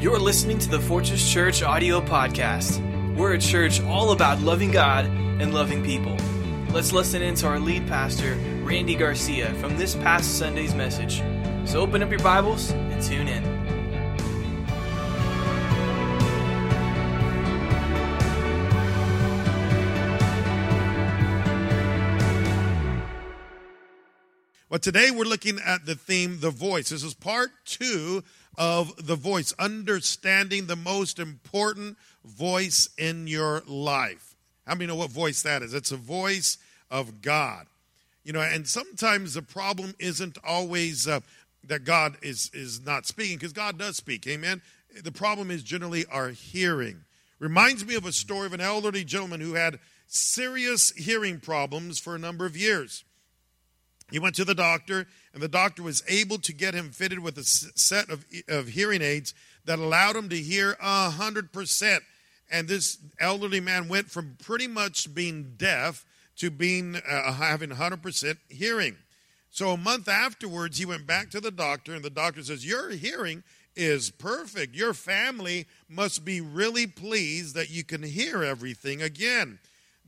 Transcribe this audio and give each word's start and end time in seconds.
You're 0.00 0.20
listening 0.20 0.58
to 0.60 0.68
the 0.68 0.78
Fortress 0.78 1.28
Church 1.28 1.60
audio 1.60 2.00
podcast. 2.00 2.78
We're 3.16 3.32
a 3.32 3.38
church 3.38 3.82
all 3.82 4.12
about 4.12 4.40
loving 4.40 4.70
God 4.70 5.06
and 5.06 5.52
loving 5.52 5.84
people. 5.84 6.16
Let's 6.72 6.92
listen 6.92 7.20
in 7.20 7.34
to 7.34 7.48
our 7.48 7.58
lead 7.58 7.84
pastor, 7.88 8.36
Randy 8.62 8.94
Garcia, 8.94 9.52
from 9.54 9.76
this 9.76 9.96
past 9.96 10.38
Sunday's 10.38 10.72
message. 10.72 11.20
So 11.68 11.80
open 11.80 12.04
up 12.04 12.10
your 12.10 12.20
Bibles 12.20 12.70
and 12.70 13.02
tune 13.02 13.26
in. 13.26 13.57
Well, 24.78 24.92
today 24.92 25.10
we're 25.10 25.24
looking 25.24 25.58
at 25.58 25.86
the 25.86 25.96
theme, 25.96 26.38
the 26.38 26.52
voice. 26.52 26.90
This 26.90 27.02
is 27.02 27.12
part 27.12 27.50
two 27.64 28.22
of 28.56 29.08
the 29.08 29.16
voice, 29.16 29.52
understanding 29.58 30.66
the 30.66 30.76
most 30.76 31.18
important 31.18 31.96
voice 32.24 32.88
in 32.96 33.26
your 33.26 33.64
life. 33.66 34.36
How 34.68 34.76
many 34.76 34.86
know 34.86 34.94
what 34.94 35.10
voice 35.10 35.42
that 35.42 35.62
is? 35.62 35.74
It's 35.74 35.90
a 35.90 35.96
voice 35.96 36.58
of 36.92 37.22
God. 37.22 37.66
You 38.22 38.32
know, 38.32 38.40
and 38.40 38.68
sometimes 38.68 39.34
the 39.34 39.42
problem 39.42 39.96
isn't 39.98 40.38
always 40.46 41.08
uh, 41.08 41.22
that 41.64 41.82
God 41.82 42.16
is 42.22 42.48
is 42.54 42.80
not 42.80 43.04
speaking, 43.04 43.36
because 43.36 43.52
God 43.52 43.80
does 43.80 43.96
speak. 43.96 44.28
Amen. 44.28 44.62
The 45.02 45.10
problem 45.10 45.50
is 45.50 45.64
generally 45.64 46.06
our 46.06 46.28
hearing. 46.28 47.02
Reminds 47.40 47.84
me 47.84 47.96
of 47.96 48.06
a 48.06 48.12
story 48.12 48.46
of 48.46 48.52
an 48.52 48.60
elderly 48.60 49.02
gentleman 49.02 49.40
who 49.40 49.54
had 49.54 49.80
serious 50.06 50.92
hearing 50.92 51.40
problems 51.40 51.98
for 51.98 52.14
a 52.14 52.18
number 52.20 52.46
of 52.46 52.56
years. 52.56 53.02
He 54.10 54.18
went 54.18 54.34
to 54.36 54.44
the 54.44 54.54
doctor, 54.54 55.06
and 55.34 55.42
the 55.42 55.48
doctor 55.48 55.82
was 55.82 56.02
able 56.08 56.38
to 56.38 56.52
get 56.52 56.74
him 56.74 56.90
fitted 56.90 57.18
with 57.18 57.36
a 57.36 57.44
set 57.44 58.08
of, 58.08 58.24
of 58.48 58.68
hearing 58.68 59.02
aids 59.02 59.34
that 59.66 59.78
allowed 59.78 60.16
him 60.16 60.28
to 60.30 60.36
hear 60.36 60.74
100%. 60.82 61.98
And 62.50 62.68
this 62.68 62.96
elderly 63.20 63.60
man 63.60 63.88
went 63.88 64.10
from 64.10 64.36
pretty 64.42 64.66
much 64.66 65.14
being 65.14 65.54
deaf 65.58 66.06
to 66.38 66.50
being 66.50 66.96
uh, 66.96 67.32
having 67.32 67.70
100% 67.70 68.36
hearing. 68.48 68.96
So 69.50 69.70
a 69.70 69.76
month 69.76 70.08
afterwards, 70.08 70.78
he 70.78 70.86
went 70.86 71.06
back 71.06 71.30
to 71.30 71.40
the 71.40 71.50
doctor, 71.50 71.94
and 71.94 72.04
the 72.04 72.10
doctor 72.10 72.42
says, 72.42 72.64
Your 72.64 72.90
hearing 72.90 73.42
is 73.76 74.10
perfect. 74.10 74.74
Your 74.74 74.94
family 74.94 75.66
must 75.88 76.24
be 76.24 76.40
really 76.40 76.86
pleased 76.86 77.54
that 77.54 77.70
you 77.70 77.84
can 77.84 78.02
hear 78.02 78.42
everything 78.42 79.02
again. 79.02 79.58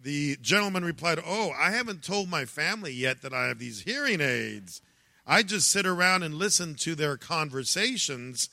The 0.02 0.36
gentleman 0.40 0.84
replied, 0.84 1.18
Oh, 1.24 1.52
I 1.58 1.72
haven't 1.72 2.02
told 2.02 2.28
my 2.28 2.44
family 2.44 2.92
yet 2.92 3.22
that 3.22 3.34
I 3.34 3.48
have 3.48 3.58
these 3.58 3.82
hearing 3.82 4.20
aids. 4.20 4.80
I 5.26 5.42
just 5.42 5.70
sit 5.70 5.86
around 5.86 6.22
and 6.22 6.34
listen 6.34 6.74
to 6.76 6.94
their 6.94 7.16
conversations. 7.16 8.48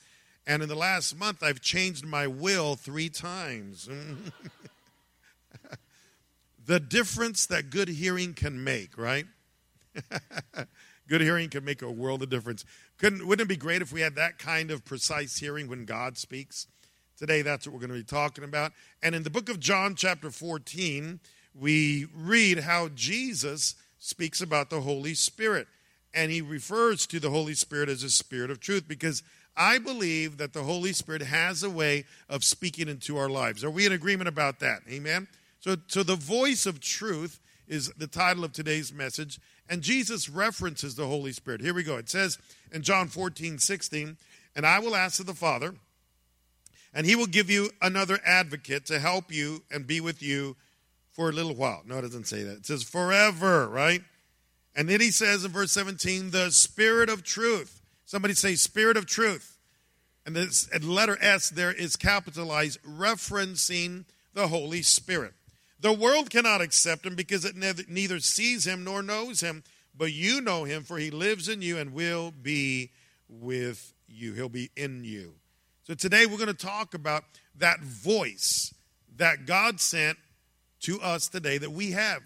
And 0.46 0.62
in 0.62 0.70
the 0.70 0.76
last 0.76 1.18
month, 1.18 1.42
I've 1.42 1.62
changed 1.62 2.06
my 2.06 2.28
will 2.28 2.76
three 2.76 3.10
times. 3.10 3.88
the 6.66 6.80
difference 6.80 7.46
that 7.48 7.70
good 7.70 7.88
hearing 7.88 8.34
can 8.34 8.64
make, 8.64 8.98
right? 8.98 9.26
good 11.08 11.22
hearing 11.22 11.50
can 11.50 11.64
make 11.64 11.82
a 11.82 11.90
world 11.90 12.24
of 12.24 12.30
difference. 12.30 12.66
Couldn't, 12.98 13.26
wouldn't 13.26 13.46
it 13.46 13.50
be 13.50 13.58
great 13.58 13.82
if 13.82 13.94
we 13.94 14.02
had 14.02 14.16
that 14.16 14.38
kind 14.38 14.70
of 14.70 14.84
precise 14.84 15.38
hearing 15.38 15.70
when 15.70 15.86
God 15.86 16.18
speaks? 16.18 16.68
Today, 17.18 17.42
that's 17.42 17.66
what 17.66 17.74
we're 17.74 17.80
going 17.80 17.90
to 17.90 17.96
be 17.96 18.04
talking 18.04 18.44
about. 18.44 18.74
And 19.02 19.16
in 19.16 19.24
the 19.24 19.30
book 19.30 19.50
of 19.50 19.60
John, 19.60 19.96
chapter 19.96 20.30
14, 20.30 21.20
we 21.60 22.08
read 22.14 22.60
how 22.60 22.90
Jesus 22.90 23.76
speaks 24.00 24.42
about 24.42 24.70
the 24.70 24.82
Holy 24.82 25.14
Spirit. 25.14 25.68
And 26.14 26.32
he 26.32 26.42
refers 26.42 27.06
to 27.08 27.20
the 27.20 27.30
Holy 27.30 27.54
Spirit 27.54 27.90
as 27.90 28.04
a 28.04 28.10
spirit 28.10 28.50
of 28.50 28.60
truth 28.60 28.88
because 28.88 29.24
I 29.56 29.80
believe 29.80 30.38
that 30.38 30.54
the 30.54 30.64
Holy 30.64 30.94
Spirit 30.94 31.22
has 31.24 31.64
a 31.64 31.70
way 31.70 32.06
of 32.30 32.44
speaking 32.44 32.88
into 32.88 33.18
our 33.18 33.30
lives. 33.30 33.64
Are 33.64 33.70
we 33.70 33.86
in 33.86 33.92
agreement 33.92 34.28
about 34.28 34.60
that? 34.60 34.82
Amen? 34.90 35.28
So, 35.60 35.76
so 35.88 36.04
the 36.04 36.16
voice 36.16 36.66
of 36.66 36.80
truth 36.80 37.40
is 37.68 37.90
the 37.98 38.08
title 38.08 38.44
of 38.44 38.54
today's 38.54 38.94
message. 38.94 39.40
And 39.70 39.82
Jesus 39.82 40.30
references 40.30 40.96
the 40.96 41.08
Holy 41.08 41.34
Spirit. 41.34 41.62
Here 41.62 41.74
we 41.74 41.84
go. 41.84 41.98
It 41.98 42.10
says 42.10 42.38
in 42.72 42.84
John 42.84 43.08
14, 43.08 43.60
16, 43.60 44.18
And 44.56 44.66
I 44.66 44.80
will 44.80 44.96
ask 44.96 45.20
of 45.20 45.26
the 45.26 45.34
Father, 45.34 45.74
and 46.94 47.06
he 47.06 47.16
will 47.16 47.28
give 47.28 47.50
you 47.50 47.70
another 47.82 48.20
advocate 48.26 48.86
to 48.86 49.00
help 49.00 49.32
you 49.32 49.64
and 49.70 49.86
be 49.86 50.00
with 50.00 50.24
you 50.24 50.56
for 51.18 51.30
a 51.30 51.34
little 51.34 51.56
while. 51.56 51.82
No, 51.86 51.98
it 51.98 52.04
doesn't 52.04 52.28
say 52.28 52.44
that. 52.44 52.58
It 52.58 52.66
says 52.68 52.84
forever, 52.84 53.68
right? 53.68 54.02
And 54.76 54.88
then 54.88 55.02
he 55.02 55.10
says 55.10 55.44
in 55.44 55.52
verse 55.52 55.72
17, 55.72 56.30
the 56.30 56.52
Spirit 56.52 57.10
of 57.10 57.24
truth. 57.24 57.82
Somebody 58.06 58.36
say, 58.36 58.54
Spirit 58.54 58.96
of 58.96 59.08
truth. 59.08 59.58
And 60.26 60.36
this 60.36 60.70
letter 60.84 61.18
S 61.20 61.50
there 61.50 61.74
is 61.74 61.96
capitalized, 61.96 62.80
referencing 62.84 64.06
the 64.36 64.48
Holy 64.48 64.84
Spirit. 64.84 65.34
The 65.80 65.92
world 65.92 66.30
cannot 66.30 66.62
accept 66.62 67.06
him 67.06 67.16
because 67.16 67.46
it 67.46 67.56
neither 67.56 68.20
sees 68.20 68.68
him 68.68 68.84
nor 68.84 69.02
knows 69.02 69.42
him, 69.42 69.64
but 69.96 70.14
you 70.14 70.40
know 70.40 70.66
him, 70.66 70.84
for 70.84 70.98
he 70.98 71.10
lives 71.10 71.50
in 71.50 71.64
you 71.64 71.80
and 71.80 71.94
will 71.94 72.32
be 72.32 72.92
with 73.28 73.94
you. 74.08 74.34
He'll 74.34 74.50
be 74.50 74.70
in 74.76 75.04
you. 75.04 75.34
So 75.84 75.96
today 75.96 76.28
we're 76.28 76.38
going 76.38 76.48
to 76.48 76.54
talk 76.54 76.94
about 76.94 77.24
that 77.56 77.80
voice 77.80 78.74
that 79.16 79.48
God 79.48 79.80
sent 79.80 80.18
to 80.82 81.00
us 81.02 81.28
today 81.28 81.58
that 81.58 81.72
we 81.72 81.92
have. 81.92 82.22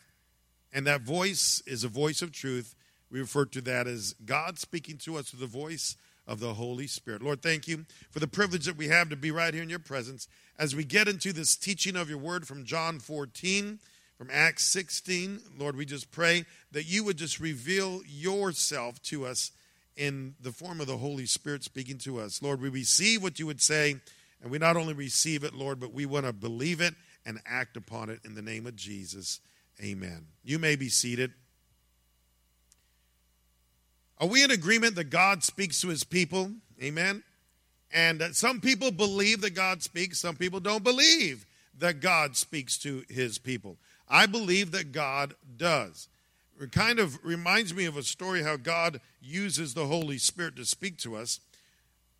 And 0.73 0.87
that 0.87 1.01
voice 1.01 1.61
is 1.65 1.83
a 1.83 1.89
voice 1.89 2.21
of 2.21 2.31
truth. 2.31 2.75
We 3.11 3.19
refer 3.19 3.45
to 3.45 3.61
that 3.61 3.87
as 3.87 4.13
God 4.25 4.57
speaking 4.57 4.97
to 4.99 5.17
us 5.17 5.29
through 5.29 5.41
the 5.41 5.47
voice 5.47 5.97
of 6.27 6.39
the 6.39 6.53
Holy 6.53 6.87
Spirit. 6.87 7.21
Lord, 7.21 7.41
thank 7.41 7.67
you 7.67 7.85
for 8.09 8.19
the 8.19 8.27
privilege 8.27 8.65
that 8.65 8.77
we 8.77 8.87
have 8.87 9.09
to 9.09 9.15
be 9.15 9.31
right 9.31 9.53
here 9.53 9.63
in 9.63 9.69
your 9.69 9.79
presence 9.79 10.27
as 10.57 10.75
we 10.75 10.85
get 10.85 11.07
into 11.07 11.33
this 11.33 11.55
teaching 11.55 11.95
of 11.95 12.09
your 12.09 12.19
word 12.19 12.47
from 12.47 12.63
John 12.63 12.99
14, 12.99 13.79
from 14.17 14.29
Acts 14.31 14.65
16. 14.65 15.41
Lord, 15.57 15.75
we 15.75 15.85
just 15.85 16.11
pray 16.11 16.45
that 16.71 16.85
you 16.85 17.03
would 17.03 17.17
just 17.17 17.39
reveal 17.39 18.01
yourself 18.05 19.01
to 19.03 19.25
us 19.25 19.51
in 19.97 20.35
the 20.39 20.51
form 20.51 20.79
of 20.79 20.87
the 20.87 20.97
Holy 20.97 21.25
Spirit 21.25 21.63
speaking 21.63 21.97
to 21.97 22.19
us. 22.19 22.41
Lord, 22.41 22.61
we 22.61 22.69
receive 22.69 23.21
what 23.21 23.39
you 23.39 23.47
would 23.47 23.61
say, 23.61 23.95
and 24.41 24.51
we 24.51 24.57
not 24.57 24.77
only 24.77 24.93
receive 24.93 25.43
it, 25.43 25.53
Lord, 25.53 25.79
but 25.79 25.93
we 25.93 26.05
want 26.05 26.25
to 26.25 26.33
believe 26.33 26.79
it 26.79 26.93
and 27.25 27.39
act 27.45 27.77
upon 27.77 28.09
it 28.09 28.19
in 28.25 28.35
the 28.35 28.41
name 28.41 28.65
of 28.65 28.75
Jesus. 28.75 29.39
Amen. 29.83 30.27
You 30.43 30.59
may 30.59 30.75
be 30.75 30.89
seated. 30.89 31.33
Are 34.19 34.27
we 34.27 34.43
in 34.43 34.51
agreement 34.51 34.95
that 34.95 35.05
God 35.05 35.43
speaks 35.43 35.81
to 35.81 35.87
his 35.87 36.03
people? 36.03 36.51
Amen. 36.81 37.23
And 37.91 38.21
some 38.33 38.61
people 38.61 38.91
believe 38.91 39.41
that 39.41 39.55
God 39.55 39.83
speaks, 39.83 40.19
some 40.19 40.35
people 40.35 40.59
don't 40.59 40.83
believe 40.83 41.45
that 41.77 41.99
God 41.99 42.37
speaks 42.37 42.77
to 42.79 43.03
his 43.09 43.37
people. 43.37 43.77
I 44.07 44.25
believe 44.27 44.71
that 44.71 44.91
God 44.91 45.33
does. 45.57 46.07
It 46.59 46.71
kind 46.71 46.99
of 46.99 47.17
reminds 47.23 47.73
me 47.73 47.85
of 47.85 47.97
a 47.97 48.03
story 48.03 48.43
how 48.43 48.57
God 48.57 49.01
uses 49.19 49.73
the 49.73 49.87
Holy 49.87 50.19
Spirit 50.19 50.55
to 50.57 50.65
speak 50.65 50.97
to 50.99 51.15
us. 51.15 51.39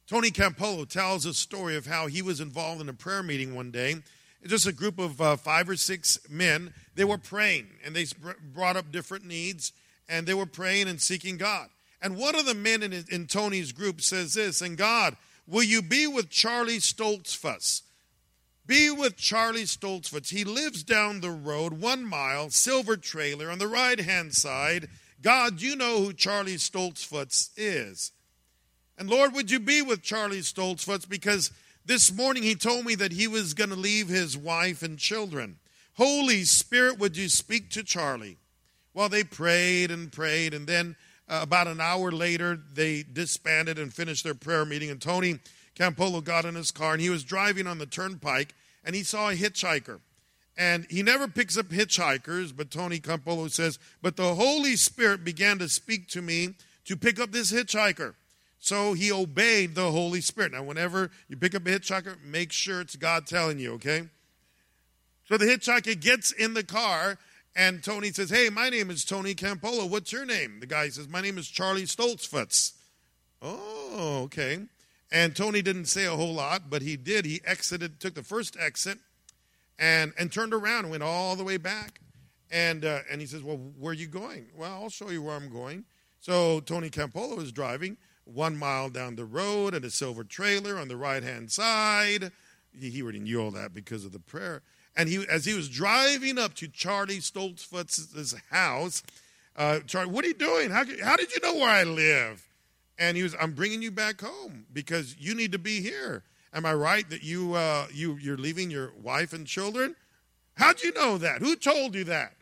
Tony 0.07 0.31
Campolo 0.31 0.88
tells 0.88 1.25
a 1.25 1.34
story 1.34 1.75
of 1.75 1.85
how 1.85 2.07
he 2.07 2.22
was 2.22 2.41
involved 2.41 2.81
in 2.81 2.90
a 2.90 2.94
prayer 2.94 3.22
meeting 3.22 3.53
one 3.53 3.72
day 3.72 3.97
just 4.46 4.68
a 4.68 4.74
group 4.74 5.00
of 5.00 5.22
uh, 5.22 5.35
five 5.35 5.69
or 5.69 5.75
six 5.75 6.19
men. 6.29 6.74
They 6.96 7.06
were 7.06 7.18
praying 7.18 7.68
and 7.85 7.96
they 7.96 8.06
brought 8.53 8.78
up 8.78 8.91
different 8.91 9.25
needs 9.25 9.72
and 10.09 10.28
they 10.28 10.34
were 10.34 10.46
praying 10.46 10.88
and 10.88 11.02
seeking 11.02 11.38
God. 11.38 11.69
And 12.02 12.18
one 12.18 12.35
of 12.35 12.46
the 12.46 12.56
men 12.56 12.81
in, 12.81 13.06
in 13.09 13.28
Tony's 13.28 13.72
group 13.72 14.02
says 14.02 14.34
this, 14.34 14.62
and 14.62 14.78
God, 14.78 15.16
will 15.47 15.63
you 15.63 15.81
be 15.81 16.07
with 16.07 16.29
Charlie 16.29 16.79
Stoltzfus? 16.79 17.84
Be 18.66 18.90
with 18.90 19.18
Charlie 19.18 19.63
Stoltzfus. 19.63 20.29
He 20.29 20.44
lives 20.44 20.84
down 20.84 21.22
the 21.22 21.29
road, 21.29 21.73
one 21.73 22.06
mile, 22.06 22.50
silver 22.50 22.97
trailer 22.97 23.50
on 23.50 23.59
the 23.59 23.68
right 23.68 24.00
hand 24.00 24.34
side. 24.34 24.88
God, 25.22 25.61
you 25.61 25.76
know 25.76 25.99
who 25.99 26.14
Charlie 26.14 26.55
Stoltzfus 26.55 27.49
is. 27.55 28.11
And 28.97 29.09
Lord, 29.09 29.34
would 29.34 29.52
you 29.52 29.59
be 29.59 29.82
with 29.82 30.02
Charlie 30.02 30.41
Stoltzfus 30.41 31.08
because 31.08 31.52
this 31.85 32.13
morning 32.13 32.43
he 32.43 32.55
told 32.55 32.85
me 32.85 32.95
that 32.95 33.11
he 33.11 33.28
was 33.28 33.53
going 33.53 33.69
to 33.69 33.75
leave 33.75 34.07
his 34.07 34.37
wife 34.37 34.83
and 34.83 34.97
children. 34.97 35.57
Holy 35.95 36.43
Spirit, 36.43 36.99
would 36.99 37.17
you 37.17 37.29
speak 37.29 37.69
to 37.72 37.83
Charlie? 37.83 38.37
Well, 38.93 39.09
they 39.09 39.23
prayed 39.23 39.91
and 39.91 40.11
prayed, 40.11 40.53
and 40.53 40.67
then 40.67 40.95
uh, 41.28 41.39
about 41.41 41.67
an 41.67 41.79
hour 41.79 42.11
later, 42.11 42.59
they 42.73 43.03
disbanded 43.03 43.79
and 43.79 43.93
finished 43.93 44.23
their 44.23 44.35
prayer 44.35 44.66
meeting. 44.66 44.89
And 44.89 45.01
Tony 45.01 45.39
Campolo 45.75 46.23
got 46.23 46.45
in 46.45 46.55
his 46.55 46.72
car, 46.72 46.93
and 46.93 47.01
he 47.01 47.09
was 47.09 47.23
driving 47.23 47.67
on 47.67 47.78
the 47.78 47.85
turnpike, 47.85 48.53
and 48.84 48.95
he 48.95 49.03
saw 49.03 49.29
a 49.29 49.35
hitchhiker. 49.35 49.99
And 50.57 50.85
he 50.89 51.01
never 51.01 51.27
picks 51.27 51.57
up 51.57 51.67
hitchhikers, 51.67 52.55
but 52.55 52.69
Tony 52.69 52.99
Campolo 52.99 53.49
says, 53.49 53.79
But 54.01 54.17
the 54.17 54.35
Holy 54.35 54.75
Spirit 54.75 55.23
began 55.23 55.57
to 55.59 55.69
speak 55.69 56.07
to 56.09 56.22
me 56.22 56.55
to 56.85 56.97
pick 56.97 57.19
up 57.19 57.31
this 57.31 57.51
hitchhiker. 57.51 58.16
So 58.63 58.93
he 58.93 59.11
obeyed 59.11 59.73
the 59.73 59.90
Holy 59.90 60.22
Spirit. 60.22 60.52
Now, 60.52 60.61
whenever 60.61 61.09
you 61.28 61.35
pick 61.35 61.55
up 61.55 61.66
a 61.66 61.69
hitchhiker, 61.69 62.23
make 62.23 62.52
sure 62.52 62.79
it's 62.79 62.96
God 62.96 63.25
telling 63.25 63.58
you, 63.58 63.73
okay? 63.73 64.03
So 65.28 65.37
the 65.37 65.46
hitchhiker 65.46 65.99
gets 65.99 66.31
in 66.31 66.53
the 66.53 66.63
car, 66.63 67.17
and 67.55 67.84
Tony 67.84 68.11
says, 68.11 68.29
Hey, 68.29 68.49
my 68.49 68.69
name 68.69 68.91
is 68.91 69.03
Tony 69.03 69.34
Campolo. 69.34 69.90
What's 69.90 70.11
your 70.11 70.25
name? 70.25 70.59
The 70.59 70.67
guy 70.67 70.90
says, 70.90 71.09
My 71.09 71.22
name 71.22 71.40
is 71.40 71.47
Charlie 71.47 71.85
Stoltzfus. 71.85 72.73
Oh, 73.41 74.22
okay. 74.25 74.59
And 75.11 75.35
Tony 75.35 75.63
didn't 75.63 75.85
say 75.85 76.05
a 76.05 76.16
whole 76.16 76.35
lot, 76.35 76.69
but 76.69 76.84
he 76.84 76.97
did. 76.97 77.25
He 77.25 77.41
exited, 77.43 77.99
took 77.99 78.13
the 78.13 78.23
first 78.23 78.55
exit, 78.59 78.99
and 79.79 80.13
and 80.19 80.31
turned 80.31 80.53
around 80.53 80.84
and 80.84 80.91
went 80.91 81.02
all 81.03 81.35
the 81.35 81.43
way 81.43 81.58
back. 81.58 81.99
And 82.52 82.85
uh, 82.85 82.99
and 83.09 83.19
he 83.19 83.25
says, 83.25 83.41
"Well, 83.41 83.58
where 83.58 83.91
are 83.91 83.96
you 83.96 84.08
going?" 84.08 84.52
Well, 84.55 84.72
I'll 84.72 84.90
show 84.90 85.09
you 85.09 85.23
where 85.23 85.35
I'm 85.35 85.52
going. 85.52 85.84
So 86.19 86.59
Tony 86.59 86.91
Campolo 86.91 87.35
was 87.35 87.52
driving 87.52 87.97
one 88.33 88.57
mile 88.57 88.89
down 88.89 89.16
the 89.16 89.25
road 89.25 89.73
and 89.73 89.85
a 89.85 89.89
silver 89.89 90.23
trailer 90.23 90.78
on 90.78 90.87
the 90.87 90.97
right 90.97 91.23
hand 91.23 91.51
side. 91.51 92.31
He, 92.78 92.89
he 92.89 93.01
already 93.01 93.19
knew 93.19 93.41
all 93.41 93.51
that 93.51 93.73
because 93.73 94.05
of 94.05 94.11
the 94.11 94.19
prayer. 94.19 94.61
And 94.95 95.07
he, 95.07 95.25
as 95.29 95.45
he 95.45 95.53
was 95.53 95.69
driving 95.69 96.37
up 96.37 96.53
to 96.55 96.67
Charlie 96.67 97.19
Stoltzfus's 97.19 98.35
house, 98.49 99.03
uh, 99.55 99.79
Charlie, 99.81 100.11
what 100.11 100.25
are 100.25 100.29
you 100.29 100.33
doing? 100.33 100.69
How, 100.69 100.83
how 101.03 101.16
did 101.16 101.33
you 101.33 101.39
know 101.41 101.55
where 101.55 101.69
I 101.69 101.83
live? 101.83 102.47
And 102.97 103.17
he 103.17 103.23
was, 103.23 103.35
I'm 103.39 103.53
bringing 103.53 103.81
you 103.81 103.91
back 103.91 104.22
home 104.22 104.66
because 104.72 105.16
you 105.17 105.34
need 105.34 105.51
to 105.53 105.59
be 105.59 105.81
here. 105.81 106.23
Am 106.53 106.66
I 106.66 106.73
right 106.73 107.09
that 107.09 107.23
you, 107.23 107.53
uh, 107.53 107.87
you, 107.93 108.17
you're 108.22 108.37
leaving 108.37 108.69
your 108.69 108.91
wife 109.01 109.34
and 109.34 109.47
children? 109.47 109.95
How'd 110.55 110.84
you 110.84 110.91
know 110.91 111.17
that? 111.17 111.41
Who 111.41 111.55
told 111.55 111.95
you 111.95 112.03
that? 112.05 112.34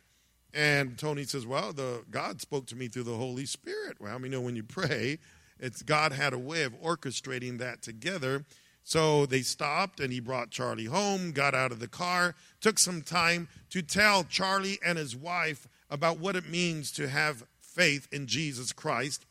And 0.53 0.97
Tony 0.97 1.23
says, 1.25 1.45
Well, 1.45 1.73
the 1.73 2.03
God 2.09 2.41
spoke 2.41 2.65
to 2.67 2.75
me 2.75 2.87
through 2.87 3.03
the 3.03 3.15
Holy 3.15 3.45
Spirit. 3.45 3.97
Well, 3.99 4.15
I 4.15 4.17
mean, 4.17 4.31
know 4.31 4.41
when 4.41 4.55
you 4.55 4.63
pray, 4.63 5.19
it's 5.59 5.83
God 5.83 6.11
had 6.11 6.33
a 6.33 6.37
way 6.37 6.63
of 6.63 6.79
orchestrating 6.81 7.59
that 7.59 7.81
together. 7.81 8.45
So 8.83 9.25
they 9.25 9.41
stopped 9.41 9.99
and 9.99 10.11
he 10.11 10.19
brought 10.19 10.49
Charlie 10.49 10.85
home, 10.85 11.31
got 11.31 11.53
out 11.53 11.71
of 11.71 11.79
the 11.79 11.87
car, 11.87 12.33
took 12.59 12.79
some 12.79 13.01
time 13.01 13.47
to 13.69 13.81
tell 13.81 14.23
Charlie 14.23 14.79
and 14.83 14.97
his 14.97 15.15
wife 15.15 15.67
about 15.89 16.19
what 16.19 16.35
it 16.35 16.49
means 16.49 16.91
to 16.93 17.07
have 17.07 17.45
faith 17.61 18.07
in 18.11 18.25
Jesus 18.25 18.73
Christ. 18.73 19.25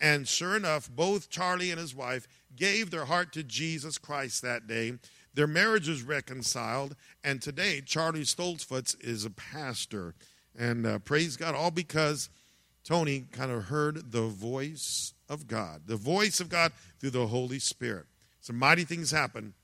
And 0.00 0.28
sure 0.28 0.56
enough, 0.56 0.88
both 0.88 1.28
Charlie 1.28 1.70
and 1.70 1.80
his 1.80 1.94
wife 1.94 2.26
gave 2.54 2.90
their 2.90 3.04
heart 3.04 3.32
to 3.32 3.42
Jesus 3.42 3.98
Christ 3.98 4.42
that 4.42 4.66
day. 4.66 4.94
Their 5.34 5.46
marriage 5.46 5.88
was 5.88 6.02
reconciled, 6.02 6.96
and 7.22 7.40
today 7.40 7.80
Charlie 7.80 8.22
Stoltzfus 8.22 8.96
is 9.00 9.24
a 9.24 9.30
pastor. 9.30 10.14
And 10.58 10.86
uh, 10.86 10.98
praise 11.00 11.36
God, 11.36 11.54
all 11.54 11.70
because 11.70 12.30
Tony 12.84 13.26
kind 13.30 13.52
of 13.52 13.64
heard 13.64 14.12
the 14.12 14.22
voice 14.22 15.14
of 15.30 15.46
God, 15.46 15.82
the 15.86 15.96
voice 15.96 16.40
of 16.40 16.50
God 16.50 16.72
through 16.98 17.10
the 17.10 17.28
Holy 17.28 17.60
Spirit. 17.60 18.04
Some 18.40 18.58
mighty 18.58 18.84
things 18.84 19.12
happen 19.12 19.54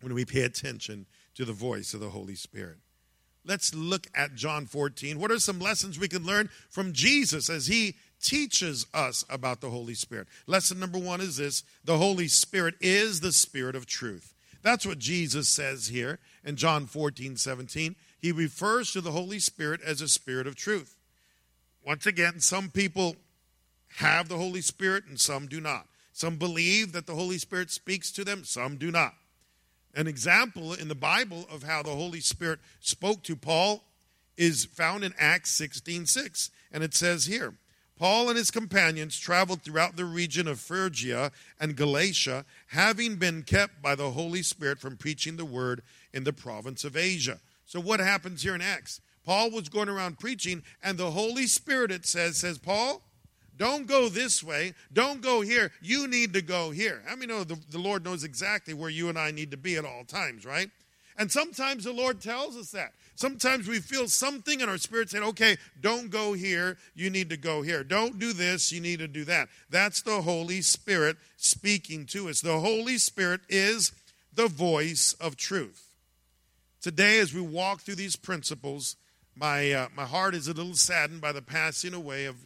when 0.00 0.14
we 0.14 0.24
pay 0.24 0.42
attention 0.42 1.06
to 1.34 1.44
the 1.44 1.52
voice 1.52 1.94
of 1.94 2.00
the 2.00 2.10
Holy 2.10 2.34
Spirit. 2.34 2.76
Let's 3.44 3.74
look 3.74 4.06
at 4.14 4.34
John 4.34 4.66
14. 4.66 5.18
What 5.18 5.30
are 5.30 5.38
some 5.38 5.58
lessons 5.58 5.98
we 5.98 6.08
can 6.08 6.24
learn 6.24 6.50
from 6.68 6.92
Jesus 6.92 7.48
as 7.48 7.66
he 7.66 7.96
teaches 8.22 8.86
us 8.92 9.24
about 9.30 9.62
the 9.62 9.70
Holy 9.70 9.94
Spirit? 9.94 10.28
Lesson 10.46 10.78
number 10.78 10.98
one 10.98 11.22
is 11.22 11.38
this 11.38 11.62
the 11.82 11.96
Holy 11.96 12.28
Spirit 12.28 12.74
is 12.80 13.20
the 13.20 13.32
Spirit 13.32 13.74
of 13.74 13.86
truth. 13.86 14.34
That's 14.62 14.86
what 14.86 14.98
Jesus 14.98 15.48
says 15.48 15.88
here 15.88 16.18
in 16.44 16.56
John 16.56 16.84
14, 16.84 17.36
17. 17.36 17.96
He 18.18 18.30
refers 18.30 18.92
to 18.92 19.00
the 19.00 19.12
Holy 19.12 19.38
Spirit 19.38 19.80
as 19.80 20.02
a 20.02 20.08
spirit 20.08 20.46
of 20.46 20.54
truth. 20.54 20.96
Once 21.84 22.04
again, 22.04 22.40
some 22.40 22.68
people 22.68 23.16
have 23.96 24.28
the 24.28 24.36
Holy 24.36 24.60
Spirit 24.60 25.04
and 25.06 25.18
some 25.18 25.46
do 25.46 25.60
not. 25.60 25.86
Some 26.12 26.36
believe 26.36 26.92
that 26.92 27.06
the 27.06 27.14
Holy 27.14 27.38
Spirit 27.38 27.70
speaks 27.70 28.10
to 28.12 28.24
them, 28.24 28.44
some 28.44 28.76
do 28.76 28.90
not. 28.90 29.14
An 29.94 30.06
example 30.06 30.72
in 30.72 30.88
the 30.88 30.94
Bible 30.94 31.46
of 31.50 31.64
how 31.64 31.82
the 31.82 31.94
Holy 31.94 32.20
Spirit 32.20 32.60
spoke 32.80 33.22
to 33.24 33.34
Paul 33.34 33.82
is 34.36 34.64
found 34.64 35.02
in 35.04 35.14
Acts 35.18 35.50
16 35.50 36.06
6. 36.06 36.50
And 36.72 36.84
it 36.84 36.94
says 36.94 37.26
here 37.26 37.54
Paul 38.00 38.28
and 38.28 38.38
his 38.38 38.50
companions 38.50 39.18
traveled 39.18 39.62
throughout 39.62 39.96
the 39.96 40.06
region 40.06 40.48
of 40.48 40.58
Phrygia 40.58 41.32
and 41.60 41.76
Galatia, 41.76 42.46
having 42.68 43.16
been 43.16 43.42
kept 43.42 43.82
by 43.82 43.94
the 43.94 44.10
Holy 44.12 44.42
Spirit 44.42 44.78
from 44.78 44.96
preaching 44.96 45.36
the 45.36 45.44
word 45.44 45.82
in 46.12 46.24
the 46.24 46.32
province 46.32 46.82
of 46.84 46.96
Asia. 46.96 47.40
So, 47.66 47.78
what 47.78 48.00
happens 48.00 48.42
here 48.42 48.54
in 48.54 48.62
Acts? 48.62 49.02
Paul 49.24 49.50
was 49.50 49.68
going 49.68 49.90
around 49.90 50.18
preaching, 50.18 50.62
and 50.82 50.96
the 50.96 51.10
Holy 51.10 51.46
Spirit, 51.46 51.90
it 51.90 52.06
says, 52.06 52.38
says, 52.38 52.56
Paul, 52.56 53.02
don't 53.60 53.86
go 53.86 54.08
this 54.08 54.42
way. 54.42 54.72
Don't 54.90 55.20
go 55.20 55.42
here. 55.42 55.70
You 55.82 56.08
need 56.08 56.32
to 56.32 56.40
go 56.40 56.70
here. 56.70 57.02
I 57.06 57.14
mean, 57.14 57.28
know 57.28 57.44
the, 57.44 57.58
the 57.68 57.78
Lord 57.78 58.02
knows 58.02 58.24
exactly 58.24 58.72
where 58.72 58.88
you 58.88 59.10
and 59.10 59.18
I 59.18 59.32
need 59.32 59.50
to 59.50 59.58
be 59.58 59.76
at 59.76 59.84
all 59.84 60.02
times, 60.04 60.46
right? 60.46 60.70
And 61.18 61.30
sometimes 61.30 61.84
the 61.84 61.92
Lord 61.92 62.22
tells 62.22 62.56
us 62.56 62.70
that. 62.70 62.94
Sometimes 63.16 63.68
we 63.68 63.80
feel 63.80 64.08
something 64.08 64.60
in 64.60 64.68
our 64.70 64.78
spirit 64.78 65.10
saying, 65.10 65.24
okay, 65.24 65.58
don't 65.78 66.10
go 66.10 66.32
here. 66.32 66.78
You 66.94 67.10
need 67.10 67.28
to 67.28 67.36
go 67.36 67.60
here. 67.60 67.84
Don't 67.84 68.18
do 68.18 68.32
this. 68.32 68.72
You 68.72 68.80
need 68.80 69.00
to 69.00 69.08
do 69.08 69.26
that. 69.26 69.50
That's 69.68 70.00
the 70.00 70.22
Holy 70.22 70.62
Spirit 70.62 71.18
speaking 71.36 72.06
to 72.06 72.30
us. 72.30 72.40
The 72.40 72.60
Holy 72.60 72.96
Spirit 72.96 73.42
is 73.50 73.92
the 74.32 74.48
voice 74.48 75.12
of 75.20 75.36
truth. 75.36 75.90
Today, 76.80 77.18
as 77.18 77.34
we 77.34 77.42
walk 77.42 77.82
through 77.82 77.96
these 77.96 78.16
principles, 78.16 78.96
my, 79.36 79.70
uh, 79.70 79.88
my 79.94 80.06
heart 80.06 80.34
is 80.34 80.48
a 80.48 80.54
little 80.54 80.72
saddened 80.72 81.20
by 81.20 81.32
the 81.32 81.42
passing 81.42 81.92
away 81.92 82.24
of 82.24 82.36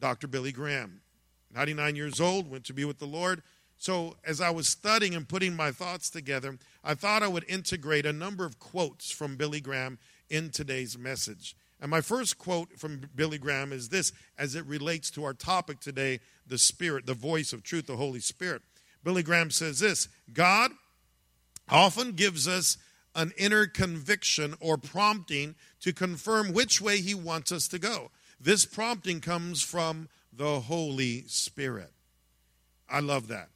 Dr. 0.00 0.26
Billy 0.26 0.52
Graham. 0.52 1.02
99 1.54 1.96
years 1.96 2.20
old, 2.20 2.50
went 2.50 2.64
to 2.64 2.72
be 2.72 2.84
with 2.84 2.98
the 2.98 3.06
Lord. 3.06 3.42
So, 3.76 4.16
as 4.24 4.40
I 4.40 4.50
was 4.50 4.68
studying 4.68 5.14
and 5.14 5.28
putting 5.28 5.56
my 5.56 5.72
thoughts 5.72 6.10
together, 6.10 6.58
I 6.84 6.94
thought 6.94 7.22
I 7.22 7.28
would 7.28 7.44
integrate 7.48 8.06
a 8.06 8.12
number 8.12 8.44
of 8.44 8.58
quotes 8.58 9.10
from 9.10 9.36
Billy 9.36 9.60
Graham 9.60 9.98
in 10.28 10.50
today's 10.50 10.98
message. 10.98 11.56
And 11.80 11.90
my 11.90 12.02
first 12.02 12.38
quote 12.38 12.78
from 12.78 13.08
Billy 13.14 13.38
Graham 13.38 13.72
is 13.72 13.88
this 13.88 14.12
as 14.38 14.54
it 14.54 14.66
relates 14.66 15.10
to 15.12 15.24
our 15.24 15.32
topic 15.32 15.80
today 15.80 16.20
the 16.46 16.58
Spirit, 16.58 17.06
the 17.06 17.14
voice 17.14 17.52
of 17.52 17.62
truth, 17.62 17.86
the 17.86 17.96
Holy 17.96 18.20
Spirit. 18.20 18.62
Billy 19.02 19.22
Graham 19.22 19.50
says 19.50 19.80
this 19.80 20.08
God 20.32 20.72
often 21.68 22.12
gives 22.12 22.46
us 22.46 22.76
an 23.14 23.32
inner 23.36 23.66
conviction 23.66 24.54
or 24.60 24.76
prompting 24.76 25.54
to 25.80 25.92
confirm 25.92 26.52
which 26.52 26.80
way 26.80 27.00
he 27.00 27.14
wants 27.14 27.50
us 27.50 27.66
to 27.68 27.78
go. 27.78 28.10
This 28.40 28.64
prompting 28.64 29.20
comes 29.20 29.62
from 29.62 30.08
the 30.32 30.60
Holy 30.60 31.24
Spirit. 31.26 31.92
I 32.88 33.00
love 33.00 33.28
that. 33.28 33.50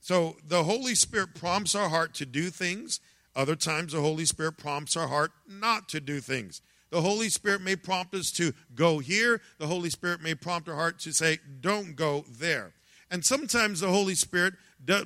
So 0.00 0.36
the 0.46 0.64
Holy 0.64 0.94
Spirit 0.94 1.34
prompts 1.34 1.74
our 1.74 1.88
heart 1.88 2.14
to 2.14 2.26
do 2.26 2.50
things. 2.50 3.00
Other 3.34 3.56
times, 3.56 3.92
the 3.92 4.00
Holy 4.00 4.24
Spirit 4.24 4.56
prompts 4.56 4.96
our 4.96 5.08
heart 5.08 5.32
not 5.48 5.88
to 5.90 6.00
do 6.00 6.20
things. 6.20 6.62
The 6.90 7.02
Holy 7.02 7.28
Spirit 7.28 7.60
may 7.60 7.76
prompt 7.76 8.14
us 8.14 8.30
to 8.32 8.52
go 8.74 8.98
here. 8.98 9.40
The 9.58 9.66
Holy 9.66 9.90
Spirit 9.90 10.22
may 10.22 10.34
prompt 10.34 10.68
our 10.68 10.74
heart 10.74 10.98
to 11.00 11.12
say, 11.12 11.38
don't 11.60 11.94
go 11.94 12.24
there. 12.28 12.72
And 13.10 13.24
sometimes 13.24 13.80
the 13.80 13.90
Holy 13.90 14.14
Spirit 14.14 14.54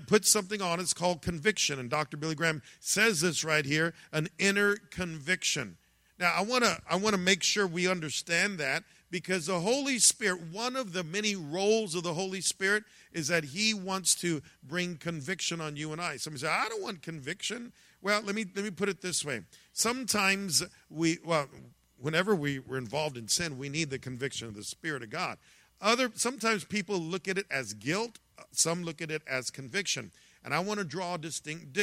puts 0.07 0.29
something 0.29 0.61
on 0.63 0.79
us 0.79 0.93
called 0.93 1.23
conviction. 1.23 1.79
And 1.79 1.91
Dr. 1.91 2.17
Billy 2.17 2.35
Graham 2.35 2.63
says 2.81 3.21
this 3.21 3.45
right 3.45 3.65
here 3.65 3.95
an 4.13 4.29
inner 4.39 4.77
conviction. 4.77 5.77
Now, 6.19 6.33
I 6.37 6.43
want 6.43 6.63
to 6.65 6.79
I 6.89 6.97
want 6.97 7.15
to 7.15 7.21
make 7.21 7.43
sure 7.43 7.67
we 7.67 7.89
understand 7.89 8.59
that 8.59 8.85
because 9.13 9.45
the 9.45 9.61
Holy 9.61 9.99
Spirit, 9.99 10.41
one 10.51 10.75
of 10.75 10.95
the 10.95 11.05
many 11.05 11.37
roles 11.37 11.95
of 11.95 12.03
the 12.03 12.15
Holy 12.15 12.41
Spirit 12.41 12.83
is 13.13 13.29
that 13.29 13.45
He 13.45 13.75
wants 13.75 14.15
to 14.17 14.41
bring 14.65 14.97
conviction 14.97 15.61
on 15.61 15.77
you 15.77 15.93
and 15.93 16.01
I. 16.01 16.17
Somebody 16.17 16.41
say, 16.41 16.49
I 16.49 16.67
don't 16.69 16.83
want 16.83 17.03
conviction. 17.03 17.73
Well, 18.01 18.23
let 18.23 18.35
me 18.35 18.47
let 18.57 18.65
me 18.65 18.71
put 18.71 18.89
it 18.89 19.03
this 19.03 19.25
way. 19.25 19.43
Sometimes 19.75 20.65
we 20.91 21.19
well, 21.25 21.47
whenever 22.01 22.35
we 22.35 22.59
were 22.59 22.79
involved 22.79 23.19
in 23.19 23.29
sin, 23.29 23.59
we 23.59 23.69
need 23.69 23.91
the 23.91 23.99
conviction 23.99 24.49
of 24.49 24.55
the 24.55 24.65
Spirit 24.65 25.03
of 25.03 25.11
God. 25.11 25.37
Other 25.81 26.11
sometimes 26.15 26.65
people 26.65 26.99
look 26.99 27.29
at 27.29 27.37
it 27.37 27.47
as 27.51 27.75
guilt, 27.75 28.19
some 28.51 28.83
look 28.83 29.03
at 29.03 29.11
it 29.11 29.23
as 29.29 29.51
conviction. 29.51 30.11
And 30.43 30.55
I 30.55 30.61
want 30.61 30.79
to 30.81 30.85
draw 30.85 31.15
a 31.15 31.19
distinct 31.19 31.79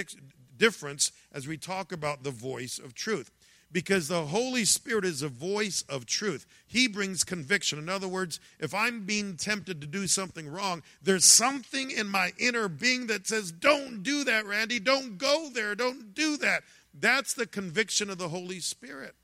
difference 0.57 1.11
as 1.31 1.47
we 1.47 1.57
talk 1.57 1.91
about 1.91 2.23
the 2.23 2.31
voice 2.31 2.79
of 2.79 2.95
truth 2.95 3.31
because 3.71 4.07
the 4.07 4.25
Holy 4.25 4.65
Spirit 4.65 5.05
is 5.05 5.21
a 5.21 5.27
voice 5.27 5.83
of 5.87 6.05
truth. 6.05 6.45
He 6.65 6.87
brings 6.87 7.23
conviction. 7.23 7.77
In 7.77 7.89
other 7.89 8.07
words, 8.07 8.39
if 8.59 8.73
I'm 8.73 9.05
being 9.05 9.35
tempted 9.35 9.81
to 9.81 9.87
do 9.87 10.07
something 10.07 10.49
wrong, 10.49 10.81
there's 11.01 11.25
something 11.25 11.91
in 11.91 12.07
my 12.07 12.33
inner 12.39 12.67
being 12.67 13.07
that 13.07 13.27
says, 13.27 13.51
Don't 13.51 14.01
do 14.01 14.23
that, 14.23 14.45
Randy. 14.45 14.79
Don't 14.79 15.17
go 15.17 15.49
there. 15.53 15.75
Don't 15.75 16.13
do 16.13 16.37
that. 16.37 16.63
That's 16.99 17.33
the 17.33 17.45
conviction 17.45 18.09
of 18.09 18.17
the 18.17 18.29
Holy 18.29 18.59
Spirit. 18.59 19.15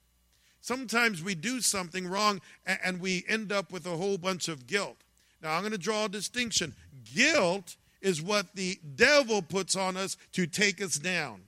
Sometimes 0.62 1.24
we 1.24 1.36
do 1.36 1.62
something 1.62 2.08
wrong 2.08 2.42
and 2.66 3.00
we 3.00 3.24
end 3.28 3.52
up 3.52 3.72
with 3.72 3.86
a 3.86 3.98
whole 3.98 4.18
bunch 4.18 4.48
of 4.48 4.68
guilt. 4.68 4.98
Now, 5.42 5.54
I'm 5.54 5.62
going 5.62 5.72
to 5.74 5.78
draw 5.78 6.06
a 6.06 6.10
distinction. 6.10 6.74
Guilt 7.14 7.76
is 8.02 8.22
what 8.22 8.56
the 8.56 8.80
devil 8.96 9.42
puts 9.42 9.76
on 9.76 9.98
us 9.98 10.18
to 10.34 10.48
take 10.48 10.82
us 10.82 10.96
down. 10.98 11.42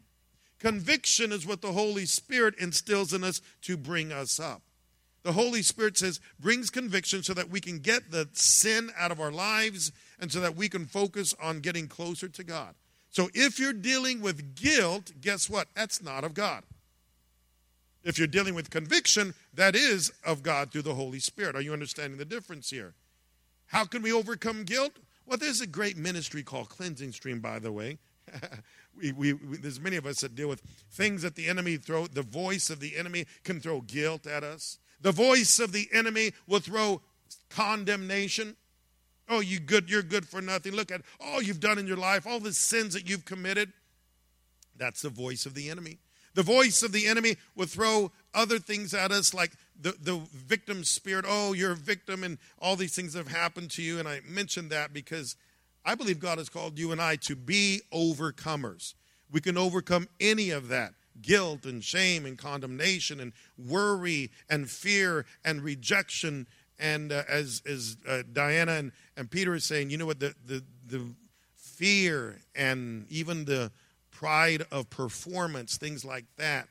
Conviction 0.59 1.31
is 1.31 1.45
what 1.45 1.61
the 1.61 1.73
Holy 1.73 2.05
Spirit 2.05 2.55
instills 2.59 3.13
in 3.13 3.23
us 3.23 3.41
to 3.61 3.77
bring 3.77 4.11
us 4.11 4.39
up. 4.39 4.61
The 5.23 5.33
Holy 5.33 5.61
Spirit 5.61 5.97
says, 5.97 6.19
brings 6.39 6.69
conviction 6.69 7.21
so 7.21 7.33
that 7.33 7.49
we 7.49 7.59
can 7.59 7.79
get 7.79 8.11
the 8.11 8.29
sin 8.33 8.91
out 8.97 9.11
of 9.11 9.19
our 9.19 9.31
lives 9.31 9.91
and 10.19 10.31
so 10.31 10.39
that 10.39 10.55
we 10.55 10.69
can 10.69 10.85
focus 10.85 11.35
on 11.41 11.59
getting 11.59 11.87
closer 11.87 12.27
to 12.29 12.43
God. 12.43 12.75
So 13.09 13.29
if 13.33 13.59
you're 13.59 13.73
dealing 13.73 14.21
with 14.21 14.55
guilt, 14.55 15.11
guess 15.19 15.49
what? 15.49 15.67
That's 15.75 16.01
not 16.01 16.23
of 16.23 16.33
God. 16.33 16.63
If 18.03 18.17
you're 18.17 18.27
dealing 18.27 18.55
with 18.55 18.69
conviction, 18.69 19.33
that 19.53 19.75
is 19.75 20.13
of 20.25 20.43
God 20.43 20.71
through 20.71 20.83
the 20.83 20.93
Holy 20.93 21.19
Spirit. 21.19 21.55
Are 21.55 21.61
you 21.61 21.73
understanding 21.73 22.17
the 22.17 22.25
difference 22.25 22.69
here? 22.69 22.93
How 23.65 23.83
can 23.83 24.01
we 24.01 24.13
overcome 24.13 24.63
guilt? 24.63 24.93
Well, 25.25 25.37
there's 25.37 25.59
a 25.59 25.67
great 25.67 25.97
ministry 25.97 26.41
called 26.41 26.69
Cleansing 26.69 27.11
Stream, 27.11 27.41
by 27.41 27.59
the 27.59 27.71
way. 27.71 27.97
we, 28.97 29.11
we, 29.11 29.33
we, 29.33 29.57
there's 29.57 29.79
many 29.79 29.95
of 29.95 30.05
us 30.05 30.21
that 30.21 30.35
deal 30.35 30.49
with 30.49 30.61
things 30.91 31.21
that 31.21 31.35
the 31.35 31.47
enemy 31.47 31.77
throw. 31.77 32.07
The 32.07 32.21
voice 32.21 32.69
of 32.69 32.79
the 32.79 32.97
enemy 32.97 33.25
can 33.43 33.59
throw 33.59 33.81
guilt 33.81 34.27
at 34.27 34.43
us. 34.43 34.77
The 35.01 35.11
voice 35.11 35.59
of 35.59 35.71
the 35.71 35.87
enemy 35.93 36.33
will 36.47 36.59
throw 36.59 37.01
condemnation. 37.49 38.55
Oh, 39.29 39.41
you 39.41 39.59
good, 39.59 39.89
you're 39.89 40.01
good 40.01 40.27
for 40.27 40.41
nothing. 40.41 40.73
Look 40.73 40.91
at 40.91 41.01
all 41.19 41.41
you've 41.41 41.59
done 41.59 41.77
in 41.77 41.87
your 41.87 41.97
life, 41.97 42.25
all 42.25 42.39
the 42.39 42.53
sins 42.53 42.93
that 42.93 43.09
you've 43.09 43.25
committed. 43.25 43.73
That's 44.75 45.01
the 45.01 45.09
voice 45.09 45.45
of 45.45 45.53
the 45.53 45.69
enemy. 45.69 45.99
The 46.33 46.43
voice 46.43 46.83
of 46.83 46.91
the 46.91 47.07
enemy 47.07 47.35
will 47.55 47.65
throw 47.65 48.11
other 48.33 48.59
things 48.59 48.93
at 48.93 49.11
us 49.11 49.33
like 49.33 49.53
the, 49.79 49.95
the 49.99 50.21
victim 50.33 50.83
spirit. 50.83 51.25
Oh, 51.27 51.53
you're 51.53 51.71
a 51.71 51.75
victim, 51.75 52.23
and 52.23 52.37
all 52.59 52.75
these 52.75 52.95
things 52.95 53.15
have 53.15 53.27
happened 53.27 53.71
to 53.71 53.81
you. 53.81 53.97
And 53.97 54.07
I 54.07 54.21
mentioned 54.27 54.69
that 54.69 54.93
because 54.93 55.35
I 55.87 55.95
believe 55.95 56.19
God 56.19 56.37
has 56.37 56.49
called 56.49 56.77
you 56.77 56.91
and 56.91 57.01
I 57.01 57.15
to 57.15 57.35
be 57.35 57.81
overcomers. 57.93 58.93
We 59.31 59.39
can 59.39 59.57
overcome 59.57 60.09
any 60.19 60.49
of 60.49 60.67
that 60.67 60.93
guilt 61.21 61.65
and 61.65 61.81
shame 61.81 62.25
and 62.25 62.37
condemnation 62.37 63.21
and 63.21 63.31
worry 63.57 64.29
and 64.49 64.69
fear 64.69 65.25
and 65.45 65.63
rejection. 65.63 66.45
And 66.77 67.13
uh, 67.13 67.23
as, 67.29 67.61
as 67.65 67.95
uh, 68.05 68.23
Diana 68.33 68.73
and, 68.73 68.91
and 69.15 69.31
Peter 69.31 69.53
are 69.53 69.59
saying, 69.59 69.89
you 69.89 69.97
know 69.97 70.05
what, 70.05 70.19
the, 70.19 70.35
the, 70.45 70.61
the 70.85 71.05
fear 71.55 72.41
and 72.53 73.05
even 73.09 73.45
the 73.45 73.71
pride 74.11 74.65
of 74.69 74.89
performance, 74.89 75.77
things 75.77 76.03
like 76.03 76.25
that. 76.35 76.67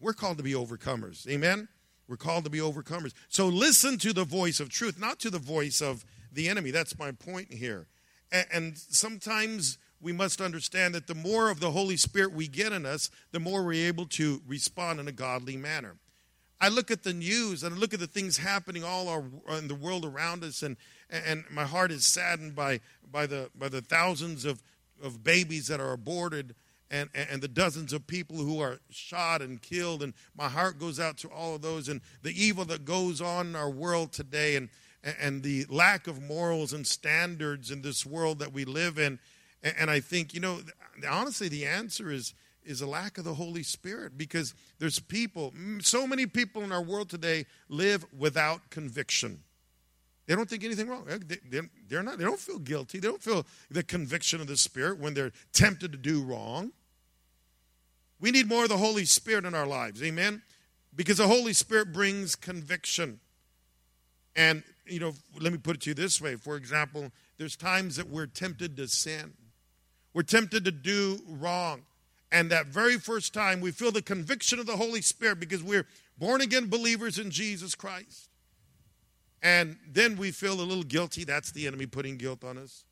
We're 0.00 0.14
called 0.14 0.38
to 0.38 0.42
be 0.42 0.52
overcomers. 0.52 1.28
Amen? 1.28 1.68
We're 2.08 2.16
called 2.16 2.42
to 2.44 2.50
be 2.50 2.58
overcomers. 2.58 3.12
So 3.28 3.46
listen 3.46 3.98
to 3.98 4.12
the 4.12 4.24
voice 4.24 4.58
of 4.58 4.68
truth, 4.68 4.98
not 4.98 5.20
to 5.20 5.30
the 5.30 5.38
voice 5.38 5.80
of 5.80 6.04
the 6.34 6.48
enemy. 6.48 6.70
That's 6.70 6.98
my 6.98 7.12
point 7.12 7.52
here. 7.52 7.86
And, 8.30 8.46
and 8.52 8.78
sometimes 8.78 9.78
we 10.00 10.12
must 10.12 10.40
understand 10.40 10.94
that 10.94 11.06
the 11.06 11.14
more 11.14 11.50
of 11.50 11.60
the 11.60 11.70
Holy 11.70 11.96
Spirit 11.96 12.32
we 12.32 12.48
get 12.48 12.72
in 12.72 12.84
us, 12.84 13.10
the 13.32 13.40
more 13.40 13.64
we're 13.64 13.86
able 13.86 14.06
to 14.06 14.42
respond 14.46 15.00
in 15.00 15.08
a 15.08 15.12
godly 15.12 15.56
manner. 15.56 15.96
I 16.60 16.68
look 16.68 16.90
at 16.90 17.02
the 17.02 17.12
news 17.12 17.62
and 17.62 17.74
I 17.74 17.78
look 17.78 17.94
at 17.94 18.00
the 18.00 18.06
things 18.06 18.38
happening 18.38 18.84
all 18.84 19.08
our, 19.08 19.24
in 19.58 19.68
the 19.68 19.74
world 19.74 20.04
around 20.04 20.44
us, 20.44 20.62
and, 20.62 20.76
and 21.10 21.44
my 21.50 21.64
heart 21.64 21.90
is 21.90 22.06
saddened 22.06 22.54
by, 22.54 22.80
by, 23.10 23.26
the, 23.26 23.50
by 23.54 23.68
the 23.68 23.80
thousands 23.80 24.44
of 24.44 24.62
of 25.02 25.22
babies 25.22 25.66
that 25.68 25.80
are 25.80 25.92
aborted 25.92 26.54
and, 26.90 27.10
and 27.14 27.42
the 27.42 27.48
dozens 27.48 27.92
of 27.92 28.06
people 28.06 28.36
who 28.36 28.60
are 28.60 28.78
shot 28.90 29.42
and 29.42 29.60
killed. 29.60 30.02
And 30.02 30.14
my 30.36 30.48
heart 30.48 30.78
goes 30.78 31.00
out 31.00 31.16
to 31.18 31.28
all 31.28 31.56
of 31.56 31.62
those 31.62 31.88
and 31.88 32.00
the 32.22 32.30
evil 32.30 32.64
that 32.66 32.84
goes 32.84 33.20
on 33.20 33.48
in 33.48 33.56
our 33.56 33.70
world 33.70 34.12
today 34.12 34.56
and, 34.56 34.68
and 35.20 35.42
the 35.42 35.66
lack 35.68 36.06
of 36.06 36.22
morals 36.22 36.72
and 36.72 36.86
standards 36.86 37.70
in 37.70 37.82
this 37.82 38.06
world 38.06 38.38
that 38.38 38.52
we 38.52 38.64
live 38.64 38.98
in. 38.98 39.18
And 39.62 39.90
I 39.90 40.00
think, 40.00 40.34
you 40.34 40.40
know, 40.40 40.60
honestly, 41.08 41.48
the 41.48 41.66
answer 41.66 42.10
is 42.10 42.34
is 42.64 42.80
a 42.80 42.86
lack 42.86 43.18
of 43.18 43.24
the 43.24 43.34
Holy 43.34 43.62
Spirit 43.62 44.16
because 44.16 44.54
there's 44.78 44.98
people, 44.98 45.52
so 45.80 46.06
many 46.06 46.26
people 46.26 46.62
in 46.62 46.72
our 46.72 46.82
world 46.82 47.10
today 47.10 47.46
live 47.68 48.06
without 48.16 48.70
conviction. 48.70 49.42
They 50.26 50.34
don't 50.34 50.48
think 50.48 50.64
anything 50.64 50.88
wrong. 50.88 51.06
They, 51.06 51.60
they're 51.88 52.02
not, 52.02 52.18
they 52.18 52.24
don't 52.24 52.40
feel 52.40 52.58
guilty. 52.58 52.98
They 52.98 53.08
don't 53.08 53.22
feel 53.22 53.44
the 53.70 53.82
conviction 53.82 54.40
of 54.40 54.46
the 54.46 54.56
Spirit 54.56 54.98
when 54.98 55.12
they're 55.12 55.32
tempted 55.52 55.92
to 55.92 55.98
do 55.98 56.22
wrong. 56.22 56.72
We 58.20 58.30
need 58.30 58.48
more 58.48 58.62
of 58.62 58.70
the 58.70 58.78
Holy 58.78 59.04
Spirit 59.04 59.44
in 59.44 59.54
our 59.54 59.66
lives. 59.66 60.02
Amen? 60.02 60.42
Because 60.96 61.18
the 61.18 61.28
Holy 61.28 61.52
Spirit 61.52 61.92
brings 61.92 62.36
conviction. 62.36 63.20
And, 64.34 64.62
you 64.86 65.00
know, 65.00 65.12
let 65.40 65.52
me 65.52 65.58
put 65.58 65.76
it 65.76 65.82
to 65.82 65.90
you 65.90 65.94
this 65.94 66.20
way. 66.20 66.36
For 66.36 66.56
example, 66.56 67.10
there's 67.38 67.56
times 67.56 67.96
that 67.96 68.08
we're 68.08 68.26
tempted 68.26 68.76
to 68.76 68.88
sin, 68.88 69.34
we're 70.12 70.22
tempted 70.22 70.64
to 70.64 70.70
do 70.70 71.20
wrong. 71.28 71.82
And 72.32 72.50
that 72.50 72.66
very 72.66 72.98
first 72.98 73.32
time, 73.32 73.60
we 73.60 73.70
feel 73.70 73.92
the 73.92 74.02
conviction 74.02 74.58
of 74.58 74.66
the 74.66 74.76
Holy 74.76 75.00
Spirit 75.00 75.38
because 75.38 75.62
we're 75.62 75.86
born 76.18 76.40
again 76.40 76.68
believers 76.68 77.16
in 77.16 77.30
Jesus 77.30 77.76
Christ. 77.76 78.28
And 79.40 79.76
then 79.88 80.16
we 80.16 80.32
feel 80.32 80.54
a 80.54 80.64
little 80.64 80.82
guilty. 80.82 81.22
That's 81.22 81.52
the 81.52 81.68
enemy 81.68 81.86
putting 81.86 82.16
guilt 82.16 82.42
on 82.42 82.58
us. 82.58 82.84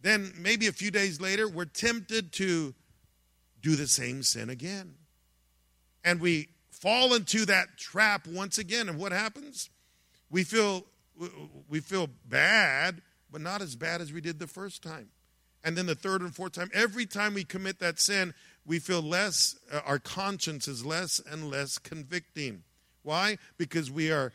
Then 0.00 0.32
maybe 0.38 0.68
a 0.68 0.72
few 0.72 0.92
days 0.92 1.20
later, 1.20 1.48
we're 1.48 1.64
tempted 1.64 2.32
to 2.34 2.72
do 3.62 3.74
the 3.74 3.88
same 3.88 4.22
sin 4.22 4.48
again. 4.48 4.94
And 6.04 6.20
we 6.20 6.50
fall 6.70 7.14
into 7.14 7.46
that 7.46 7.78
trap 7.78 8.26
once 8.28 8.58
again. 8.58 8.88
And 8.88 8.98
what 8.98 9.10
happens? 9.10 9.70
We 10.30 10.44
feel 10.44 10.84
we 11.68 11.80
feel 11.80 12.08
bad, 12.28 13.02
but 13.30 13.40
not 13.40 13.62
as 13.62 13.76
bad 13.76 14.00
as 14.00 14.12
we 14.12 14.20
did 14.20 14.38
the 14.38 14.46
first 14.46 14.82
time. 14.82 15.08
And 15.64 15.76
then 15.76 15.86
the 15.86 15.94
third 15.94 16.20
and 16.20 16.34
fourth 16.34 16.52
time, 16.52 16.70
every 16.72 17.06
time 17.06 17.34
we 17.34 17.44
commit 17.44 17.80
that 17.80 17.98
sin, 17.98 18.32
we 18.64 18.78
feel 18.78 19.02
less, 19.02 19.56
uh, 19.72 19.80
our 19.84 19.98
conscience 19.98 20.68
is 20.68 20.84
less 20.84 21.20
and 21.30 21.50
less 21.50 21.78
convicting. 21.78 22.62
Why? 23.02 23.38
Because 23.56 23.90
we 23.90 24.12
are 24.12 24.32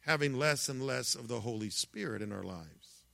having 0.00 0.38
less 0.38 0.68
and 0.68 0.82
less 0.82 1.14
of 1.14 1.28
the 1.28 1.40
Holy 1.40 1.70
Spirit 1.70 2.22
in 2.22 2.32
our 2.32 2.42
lives. 2.42 3.04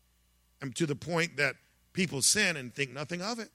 And 0.62 0.74
to 0.76 0.86
the 0.86 0.94
point 0.94 1.36
that 1.36 1.56
people 1.92 2.22
sin 2.22 2.56
and 2.56 2.74
think 2.74 2.92
nothing 2.92 3.22
of 3.22 3.38
it. 3.38 3.48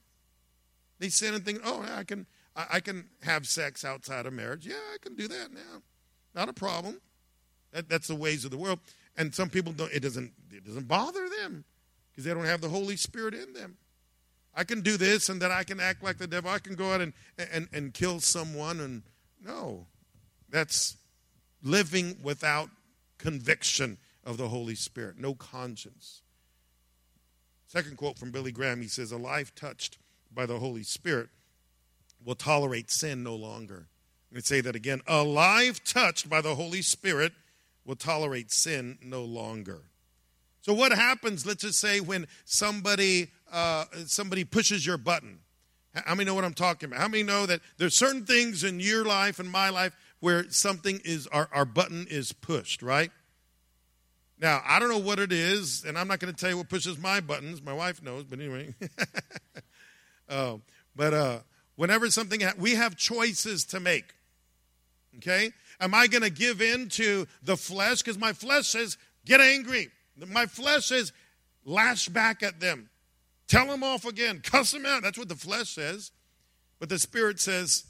They 0.99 1.09
sin 1.09 1.33
and 1.33 1.45
think, 1.45 1.61
oh, 1.63 1.85
I 1.95 2.03
can, 2.03 2.25
I 2.55 2.79
can 2.79 3.05
have 3.23 3.47
sex 3.47 3.85
outside 3.85 4.25
of 4.25 4.33
marriage. 4.33 4.65
Yeah, 4.65 4.75
I 4.93 4.97
can 4.99 5.15
do 5.15 5.27
that 5.27 5.53
now. 5.53 5.81
Not 6.35 6.49
a 6.49 6.53
problem. 6.53 6.99
That, 7.71 7.87
that's 7.87 8.07
the 8.07 8.15
ways 8.15 8.43
of 8.45 8.51
the 8.51 8.57
world. 8.57 8.79
And 9.19 9.35
some 9.35 9.49
people 9.49 9.73
don't, 9.73 9.91
it 9.91 9.99
doesn't, 9.99 10.31
it 10.49 10.65
doesn't 10.65 10.87
bother 10.87 11.27
them 11.41 11.65
because 12.09 12.23
they 12.23 12.33
don't 12.33 12.45
have 12.45 12.61
the 12.61 12.69
Holy 12.69 12.95
Spirit 12.95 13.33
in 13.33 13.51
them. 13.51 13.77
I 14.55 14.63
can 14.63 14.79
do 14.79 14.95
this 14.95 15.27
and 15.27 15.41
then 15.41 15.51
I 15.51 15.63
can 15.63 15.81
act 15.81 16.01
like 16.01 16.17
the 16.17 16.25
devil. 16.25 16.49
I 16.49 16.59
can 16.59 16.75
go 16.75 16.93
out 16.93 17.01
and, 17.01 17.13
and, 17.51 17.67
and 17.73 17.93
kill 17.93 18.21
someone. 18.21 18.79
And 18.79 19.03
no, 19.45 19.85
that's 20.49 20.95
living 21.61 22.17
without 22.23 22.69
conviction 23.17 23.97
of 24.23 24.37
the 24.37 24.47
Holy 24.47 24.75
Spirit, 24.75 25.19
no 25.19 25.33
conscience. 25.33 26.21
Second 27.67 27.97
quote 27.97 28.17
from 28.17 28.31
Billy 28.31 28.53
Graham 28.53 28.81
he 28.81 28.87
says, 28.87 29.11
A 29.11 29.17
life 29.17 29.53
touched 29.53 29.97
by 30.33 30.45
the 30.45 30.59
Holy 30.59 30.83
Spirit 30.83 31.27
will 32.25 32.35
tolerate 32.35 32.89
sin 32.89 33.21
no 33.21 33.35
longer. 33.35 33.87
Let 34.31 34.35
me 34.35 34.41
say 34.41 34.61
that 34.61 34.75
again. 34.75 35.01
A 35.07 35.23
life 35.23 35.83
touched 35.83 36.29
by 36.29 36.39
the 36.39 36.55
Holy 36.55 36.81
Spirit 36.81 37.33
will 37.85 37.95
tolerate 37.95 38.51
sin 38.51 38.97
no 39.01 39.23
longer. 39.23 39.81
So, 40.61 40.73
what 40.73 40.91
happens, 40.91 41.45
let's 41.45 41.63
just 41.63 41.79
say, 41.79 41.99
when 41.99 42.27
somebody, 42.45 43.31
uh, 43.51 43.85
somebody 44.05 44.43
pushes 44.43 44.85
your 44.85 44.97
button? 44.97 45.39
How 45.93 46.13
many 46.13 46.25
know 46.25 46.35
what 46.35 46.45
I'm 46.45 46.53
talking 46.53 46.87
about? 46.87 46.99
How 46.99 47.07
many 47.07 47.23
know 47.23 47.45
that 47.45 47.61
there's 47.77 47.95
certain 47.95 48.25
things 48.25 48.63
in 48.63 48.79
your 48.79 49.05
life 49.05 49.39
and 49.39 49.49
my 49.49 49.69
life 49.69 49.95
where 50.19 50.49
something 50.51 51.01
is, 51.03 51.27
our, 51.27 51.49
our 51.51 51.65
button 51.65 52.05
is 52.09 52.31
pushed, 52.31 52.81
right? 52.81 53.11
Now, 54.39 54.61
I 54.65 54.79
don't 54.79 54.89
know 54.89 54.99
what 54.99 55.19
it 55.19 55.31
is, 55.31 55.83
and 55.85 55.97
I'm 55.97 56.07
not 56.07 56.19
going 56.19 56.33
to 56.33 56.39
tell 56.39 56.49
you 56.49 56.57
what 56.57 56.69
pushes 56.69 56.97
my 56.97 57.19
buttons. 57.19 57.61
My 57.61 57.73
wife 57.73 58.01
knows, 58.01 58.23
but 58.23 58.39
anyway. 58.39 58.73
uh, 60.29 60.57
but 60.95 61.13
uh, 61.13 61.39
whenever 61.75 62.09
something, 62.09 62.41
ha- 62.41 62.53
we 62.57 62.75
have 62.75 62.95
choices 62.95 63.65
to 63.65 63.79
make. 63.79 64.13
Okay? 65.17 65.51
Am 65.79 65.93
I 65.93 66.07
going 66.07 66.23
to 66.23 66.29
give 66.29 66.61
in 66.61 66.89
to 66.89 67.27
the 67.41 67.55
flesh? 67.55 67.99
Because 67.99 68.17
my 68.17 68.33
flesh 68.33 68.67
says, 68.67 68.97
get 69.25 69.39
angry. 69.39 69.89
My 70.27 70.45
flesh 70.45 70.87
says, 70.87 71.13
lash 71.63 72.09
back 72.09 72.43
at 72.43 72.59
them. 72.59 72.89
Tell 73.47 73.67
them 73.67 73.83
off 73.83 74.05
again. 74.05 74.41
Cuss 74.43 74.71
them 74.71 74.85
out. 74.85 75.03
That's 75.03 75.17
what 75.17 75.29
the 75.29 75.35
flesh 75.35 75.69
says. 75.69 76.11
But 76.79 76.89
the 76.89 76.99
spirit 76.99 77.39
says, 77.39 77.85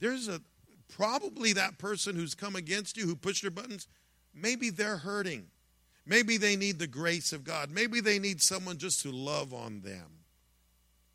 there's 0.00 0.28
a 0.28 0.40
probably 0.88 1.52
that 1.52 1.78
person 1.78 2.16
who's 2.16 2.34
come 2.34 2.56
against 2.56 2.96
you, 2.96 3.06
who 3.06 3.14
pushed 3.14 3.42
your 3.42 3.52
buttons, 3.52 3.86
maybe 4.34 4.70
they're 4.70 4.98
hurting. 4.98 5.46
Maybe 6.06 6.36
they 6.36 6.56
need 6.56 6.78
the 6.78 6.86
grace 6.86 7.32
of 7.32 7.44
God. 7.44 7.70
Maybe 7.70 8.00
they 8.00 8.18
need 8.18 8.42
someone 8.42 8.78
just 8.78 9.02
to 9.02 9.12
love 9.12 9.54
on 9.54 9.82
them. 9.82 10.06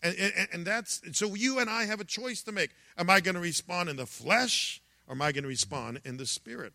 And, 0.01 0.15
and, 0.17 0.48
and 0.53 0.65
that's 0.65 1.01
so 1.13 1.36
you 1.36 1.60
and 1.60 1.70
I 1.70 1.86
have 1.86 2.00
a 2.00 2.05
choice 2.05 2.44
to 2.44 2.51
make. 2.51 2.72
Am 2.98 3.10
I 3.10 3.20
going 3.20 3.36
to 3.36 3.41
respond 3.41 3.89
in 3.89 3.96
the 3.96 4.05
flesh 4.05 4.82
am 5.09 5.21
I 5.21 5.31
going 5.31 5.43
to 5.43 5.50
respond 5.50 6.01
in 6.05 6.17
the 6.17 6.25
spirit? 6.25 6.74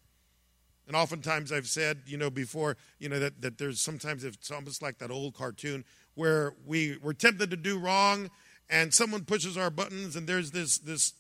And 0.87 0.97
oftentimes 0.97 1.53
I've 1.53 1.69
said, 1.69 2.03
you 2.07 2.17
know, 2.17 2.31
before, 2.31 2.77
you 2.99 3.09
know, 3.09 3.21
that, 3.21 3.41
that 3.43 3.59
there's 3.59 3.81
sometimes 3.81 4.25
it's 4.25 4.51
almost 4.51 4.83
like 4.83 4.99
that 4.99 5.11
old 5.11 5.35
cartoon 5.35 5.85
where 6.15 6.55
we, 6.67 6.99
we're 7.03 7.13
tempted 7.13 7.51
to 7.51 7.57
do 7.57 7.79
wrong 7.79 8.31
and 8.69 8.93
someone 8.93 9.25
pushes 9.25 9.57
our 9.57 9.71
buttons 9.71 10.17
and 10.17 10.27
there's 10.27 10.51
this, 10.51 10.79
this 10.79 11.13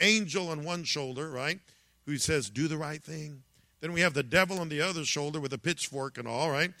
angel 0.00 0.48
on 0.48 0.64
one 0.64 0.84
shoulder, 0.84 1.30
right, 1.30 1.60
who 2.04 2.18
says, 2.18 2.50
do 2.50 2.66
the 2.66 2.76
right 2.76 3.02
thing. 3.02 3.42
Then 3.80 3.92
we 3.92 4.00
have 4.00 4.14
the 4.14 4.22
devil 4.22 4.60
on 4.60 4.68
the 4.68 4.80
other 4.80 5.04
shoulder 5.04 5.40
with 5.40 5.52
a 5.52 5.58
pitchfork 5.58 6.18
and 6.18 6.26
all, 6.26 6.50
right? 6.50 6.72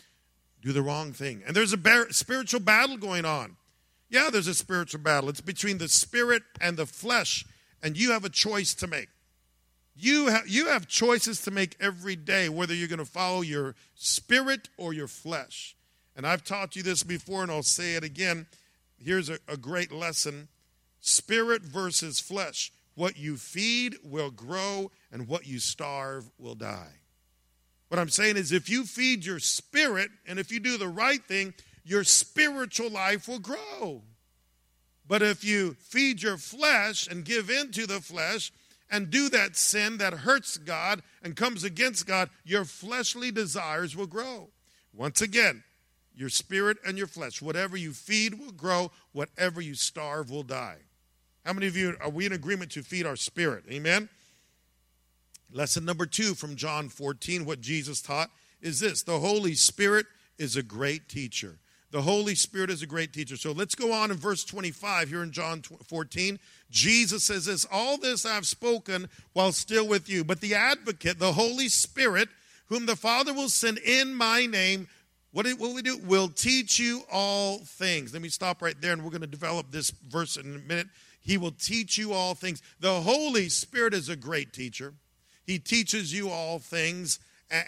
Do 0.62 0.72
the 0.72 0.82
wrong 0.82 1.12
thing. 1.12 1.42
And 1.46 1.54
there's 1.54 1.72
a 1.72 1.76
bar- 1.78 2.10
spiritual 2.10 2.60
battle 2.60 2.96
going 2.96 3.24
on. 3.24 3.56
Yeah, 4.08 4.30
there's 4.30 4.46
a 4.46 4.54
spiritual 4.54 5.00
battle. 5.00 5.28
It's 5.28 5.40
between 5.40 5.78
the 5.78 5.88
spirit 5.88 6.42
and 6.60 6.76
the 6.76 6.86
flesh, 6.86 7.44
and 7.82 7.96
you 7.96 8.12
have 8.12 8.24
a 8.24 8.28
choice 8.28 8.74
to 8.74 8.86
make. 8.86 9.08
You 9.94 10.28
have, 10.28 10.48
you 10.48 10.68
have 10.68 10.88
choices 10.88 11.42
to 11.42 11.50
make 11.50 11.76
every 11.78 12.16
day, 12.16 12.48
whether 12.48 12.74
you're 12.74 12.88
going 12.88 12.98
to 12.98 13.04
follow 13.04 13.42
your 13.42 13.74
spirit 13.94 14.68
or 14.78 14.92
your 14.92 15.08
flesh. 15.08 15.76
And 16.16 16.26
I've 16.26 16.44
taught 16.44 16.76
you 16.76 16.82
this 16.82 17.02
before, 17.02 17.42
and 17.42 17.50
I'll 17.50 17.62
say 17.62 17.94
it 17.94 18.04
again. 18.04 18.46
Here's 18.98 19.28
a, 19.28 19.38
a 19.48 19.56
great 19.56 19.92
lesson 19.92 20.48
spirit 21.00 21.62
versus 21.62 22.20
flesh. 22.20 22.72
What 22.94 23.18
you 23.18 23.36
feed 23.36 23.96
will 24.04 24.30
grow, 24.30 24.90
and 25.10 25.26
what 25.26 25.46
you 25.46 25.58
starve 25.58 26.30
will 26.38 26.54
die. 26.54 26.92
What 27.88 27.98
I'm 27.98 28.08
saying 28.08 28.36
is, 28.36 28.52
if 28.52 28.70
you 28.70 28.84
feed 28.84 29.24
your 29.24 29.38
spirit, 29.38 30.10
and 30.26 30.38
if 30.38 30.50
you 30.50 30.60
do 30.60 30.78
the 30.78 30.88
right 30.88 31.22
thing, 31.22 31.52
your 31.84 32.04
spiritual 32.04 32.90
life 32.90 33.28
will 33.28 33.38
grow. 33.38 34.02
But 35.06 35.20
if 35.22 35.44
you 35.44 35.74
feed 35.74 36.22
your 36.22 36.36
flesh 36.36 37.06
and 37.06 37.24
give 37.24 37.50
in 37.50 37.72
to 37.72 37.86
the 37.86 38.00
flesh 38.00 38.52
and 38.92 39.10
do 39.10 39.30
that 39.30 39.56
sin 39.56 39.96
that 39.96 40.12
hurts 40.12 40.58
God 40.58 41.02
and 41.22 41.34
comes 41.34 41.64
against 41.64 42.06
God, 42.06 42.28
your 42.44 42.66
fleshly 42.66 43.32
desires 43.32 43.96
will 43.96 44.06
grow. 44.06 44.50
Once 44.92 45.22
again, 45.22 45.64
your 46.14 46.28
spirit 46.28 46.76
and 46.86 46.98
your 46.98 47.06
flesh, 47.06 47.40
whatever 47.40 47.74
you 47.74 47.92
feed 47.92 48.38
will 48.38 48.52
grow, 48.52 48.92
whatever 49.12 49.62
you 49.62 49.74
starve 49.74 50.30
will 50.30 50.42
die. 50.42 50.76
How 51.44 51.54
many 51.54 51.66
of 51.66 51.76
you 51.76 51.96
are 52.02 52.10
we 52.10 52.26
in 52.26 52.32
agreement 52.32 52.70
to 52.72 52.82
feed 52.82 53.06
our 53.06 53.16
spirit? 53.16 53.64
Amen. 53.70 54.10
Lesson 55.50 55.86
number 55.86 56.04
two 56.04 56.34
from 56.34 56.54
John 56.54 56.90
14, 56.90 57.46
what 57.46 57.62
Jesus 57.62 58.02
taught 58.02 58.30
is 58.60 58.78
this 58.78 59.02
the 59.02 59.18
Holy 59.18 59.54
Spirit 59.54 60.06
is 60.38 60.54
a 60.54 60.62
great 60.62 61.08
teacher. 61.08 61.58
The 61.92 62.02
Holy 62.02 62.34
Spirit 62.34 62.70
is 62.70 62.80
a 62.80 62.86
great 62.86 63.12
teacher. 63.12 63.36
So 63.36 63.52
let's 63.52 63.74
go 63.74 63.92
on 63.92 64.10
in 64.10 64.16
verse 64.16 64.44
25 64.44 65.10
here 65.10 65.22
in 65.22 65.30
John 65.30 65.60
14. 65.60 66.38
Jesus 66.70 67.22
says 67.22 67.44
this 67.44 67.66
All 67.70 67.98
this 67.98 68.24
I've 68.24 68.46
spoken 68.46 69.10
while 69.34 69.52
still 69.52 69.86
with 69.86 70.08
you, 70.08 70.24
but 70.24 70.40
the 70.40 70.54
advocate, 70.54 71.18
the 71.18 71.34
Holy 71.34 71.68
Spirit, 71.68 72.30
whom 72.68 72.86
the 72.86 72.96
Father 72.96 73.34
will 73.34 73.50
send 73.50 73.76
in 73.76 74.14
my 74.14 74.46
name, 74.46 74.88
what 75.32 75.46
will 75.58 75.74
we 75.74 75.82
do? 75.82 75.98
Will 75.98 76.28
teach 76.28 76.78
you 76.78 77.02
all 77.12 77.58
things. 77.58 78.14
Let 78.14 78.22
me 78.22 78.30
stop 78.30 78.62
right 78.62 78.78
there 78.80 78.94
and 78.94 79.04
we're 79.04 79.10
going 79.10 79.20
to 79.20 79.26
develop 79.26 79.70
this 79.70 79.90
verse 79.90 80.36
in 80.36 80.54
a 80.54 80.58
minute. 80.58 80.88
He 81.20 81.36
will 81.36 81.52
teach 81.52 81.98
you 81.98 82.14
all 82.14 82.34
things. 82.34 82.62
The 82.80 83.02
Holy 83.02 83.50
Spirit 83.50 83.92
is 83.92 84.08
a 84.08 84.16
great 84.16 84.54
teacher. 84.54 84.94
He 85.44 85.58
teaches 85.58 86.12
you 86.12 86.30
all 86.30 86.58
things 86.58 87.20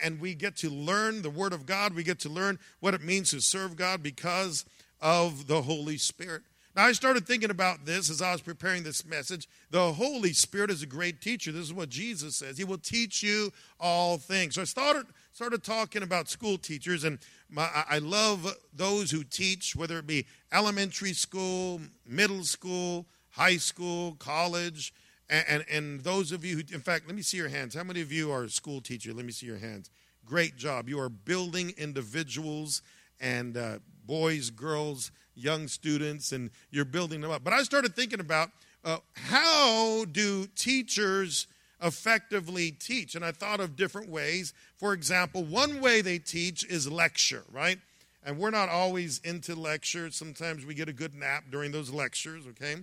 and 0.03 0.21
we 0.21 0.35
get 0.35 0.57
to 0.59 0.71
learn 0.71 1.23
the 1.23 1.31
Word 1.31 1.53
of 1.53 1.67
God. 1.67 1.95
We 1.95 2.03
get 2.03 2.19
to 2.21 2.29
learn 2.29 2.59
what 2.81 2.95
it 2.95 3.03
means 3.03 3.31
to 3.31 3.41
serve 3.41 3.77
God 3.77 4.03
because 4.03 4.65
of 5.01 5.47
the 5.47 5.63
Holy 5.63 5.99
Spirit. 5.99 6.43
Now, 6.75 6.87
I 6.87 6.93
started 6.93 7.25
thinking 7.25 7.51
about 7.51 7.85
this 7.85 8.11
as 8.11 8.21
I 8.21 8.33
was 8.33 8.41
preparing 8.41 8.83
this 8.83 9.07
message. 9.07 9.49
The 9.71 9.93
Holy 9.93 10.33
Spirit 10.33 10.71
is 10.71 10.83
a 10.83 10.87
great 10.87 11.21
teacher. 11.21 11.53
This 11.53 11.63
is 11.63 11.73
what 11.73 11.89
Jesus 11.89 12.35
says. 12.35 12.59
He 12.59 12.65
will 12.65 12.79
teach 12.79 13.23
you 13.23 13.53
all 13.79 14.19
things. 14.19 14.57
So 14.57 14.63
I 14.63 14.65
started, 14.65 15.07
started 15.33 15.63
talking 15.63 16.03
about 16.03 16.29
school 16.29 16.59
teachers, 16.59 17.05
and 17.05 17.21
my, 17.49 17.69
I 17.89 17.99
love 17.99 18.53
those 18.73 19.13
who 19.13 19.23
teach, 19.23 19.77
whether 19.77 19.99
it 19.99 20.07
be 20.07 20.27
elementary 20.53 21.13
school, 21.13 21.81
middle 22.05 22.43
school, 22.43 23.07
high 23.31 23.59
school, 23.59 24.17
college. 24.19 24.93
And, 25.31 25.45
and, 25.49 25.65
and, 25.71 26.01
those 26.05 26.33
of 26.33 26.45
you 26.45 26.57
who, 26.57 26.63
in 26.75 26.81
fact, 26.81 27.07
let 27.07 27.17
me 27.17 27.23
see 27.23 27.39
your 27.39 27.49
hands. 27.49 27.75
How 27.75 27.83
many 27.83 28.03
of 28.03 28.13
you 28.13 28.31
are 28.31 28.45
a 28.45 28.51
school 28.51 28.81
teacher? 28.81 29.13
Let 29.15 29.25
me 29.25 29.33
see 29.33 29.47
your 29.47 29.59
hands. 29.59 29.91
Great 30.27 30.57
job. 30.57 30.89
You 30.89 31.01
are 31.01 31.09
building 31.09 31.73
individuals 31.79 32.83
and 33.21 33.57
uh, 33.57 33.79
boys, 34.07 34.51
girls, 34.51 35.11
young 35.35 35.69
students, 35.69 36.33
and 36.33 36.51
you're 36.71 36.85
building 36.85 37.21
them 37.21 37.31
up. 37.31 37.43
But 37.43 37.55
I 37.55 37.63
started 37.63 37.95
thinking 37.95 38.21
about 38.21 38.51
uh, 38.85 38.99
how 39.15 40.05
do 40.05 40.47
teachers 40.57 41.47
effectively 41.83 42.71
teach? 42.71 43.15
And 43.15 43.25
I 43.25 43.33
thought 43.33 43.61
of 43.61 43.77
different 43.77 44.09
ways. 44.09 44.53
For 44.77 44.93
example, 44.93 45.43
one 45.43 45.81
way 45.81 46.01
they 46.01 46.19
teach 46.19 46.65
is 46.65 46.91
lecture, 46.91 47.45
right? 47.53 47.79
And 48.25 48.39
we're 48.39 48.51
not 48.51 48.69
always 48.69 49.19
into 49.25 49.55
lectures. 49.55 50.17
Sometimes 50.17 50.65
we 50.65 50.75
get 50.75 50.89
a 50.89 50.93
good 50.93 51.15
nap 51.15 51.45
during 51.51 51.73
those 51.73 51.91
lectures, 51.91 52.45
okay? 52.49 52.77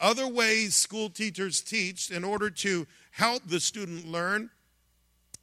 Other 0.00 0.28
ways 0.28 0.74
school 0.74 1.08
teachers 1.08 1.60
teach 1.62 2.10
in 2.10 2.24
order 2.24 2.50
to 2.50 2.86
help 3.12 3.42
the 3.46 3.60
student 3.60 4.06
learn 4.06 4.50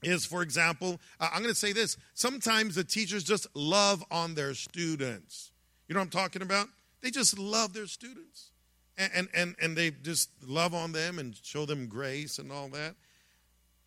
is, 0.04 0.26
for 0.26 0.42
example, 0.42 1.00
uh, 1.20 1.30
I'm 1.34 1.42
going 1.42 1.54
to 1.54 1.60
say 1.60 1.74
this 1.74 1.98
sometimes 2.14 2.76
the 2.76 2.84
teachers 2.84 3.24
just 3.24 3.48
love 3.56 4.04
on 4.12 4.36
their 4.36 4.54
students. 4.54 5.52
You 5.88 5.96
know 5.96 6.02
what 6.02 6.06
I'm 6.06 6.12
talking 6.12 6.42
about? 6.42 6.68
They 7.02 7.10
just 7.10 7.38
love 7.38 7.74
their 7.74 7.88
students. 7.88 8.52
And, 8.98 9.12
and, 9.16 9.28
and, 9.34 9.56
and 9.62 9.78
they 9.78 9.92
just 9.92 10.30
love 10.46 10.74
on 10.74 10.92
them 10.92 11.18
and 11.18 11.36
show 11.42 11.66
them 11.66 11.88
grace 11.88 12.38
and 12.38 12.52
all 12.52 12.68
that. 12.70 12.96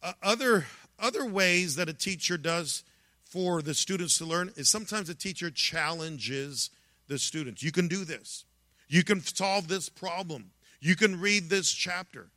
Uh, 0.02 0.12
other, 0.22 0.66
other 0.98 1.24
ways 1.24 1.76
that 1.76 1.88
a 1.88 1.92
teacher 1.92 2.36
does 2.36 2.82
for 3.24 3.62
the 3.62 3.74
students 3.74 4.18
to 4.18 4.24
learn 4.24 4.52
is 4.56 4.68
sometimes 4.68 5.08
a 5.08 5.14
teacher 5.14 5.50
challenges 5.50 6.70
the 7.08 7.18
students. 7.18 7.62
You 7.62 7.72
can 7.72 7.86
do 7.86 8.04
this. 8.04 8.44
You 8.88 9.04
can 9.04 9.20
solve 9.20 9.68
this 9.68 9.88
problem. 9.88 10.50
You 10.80 10.96
can 10.96 11.20
read 11.20 11.48
this 11.50 11.72
chapter. 11.72 12.28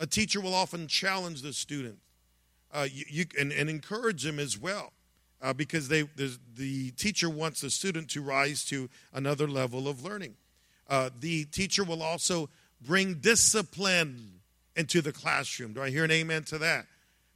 A 0.00 0.06
teacher 0.06 0.40
will 0.40 0.54
often 0.54 0.88
challenge 0.88 1.42
the 1.42 1.52
student 1.52 1.98
uh, 2.74 2.88
you, 2.90 3.04
you, 3.08 3.24
and, 3.38 3.52
and, 3.52 3.70
encourage 3.70 4.24
them 4.24 4.40
as 4.40 4.58
well 4.58 4.92
uh, 5.40 5.52
because 5.52 5.88
they, 5.88 6.02
the 6.56 6.90
teacher 6.92 7.30
wants 7.30 7.60
the 7.60 7.70
student 7.70 8.10
to 8.10 8.20
rise 8.20 8.64
to 8.64 8.90
another 9.12 9.46
level 9.46 9.86
of 9.86 10.04
learning. 10.04 10.34
Uh, 10.90 11.08
the 11.20 11.44
teacher 11.46 11.84
will 11.84 12.02
also 12.02 12.50
bring 12.80 13.14
discipline 13.14 14.40
into 14.74 15.00
the 15.00 15.12
classroom. 15.12 15.72
Do 15.72 15.82
I 15.82 15.90
hear 15.90 16.04
an 16.04 16.10
amen 16.10 16.42
to 16.44 16.58
that? 16.58 16.86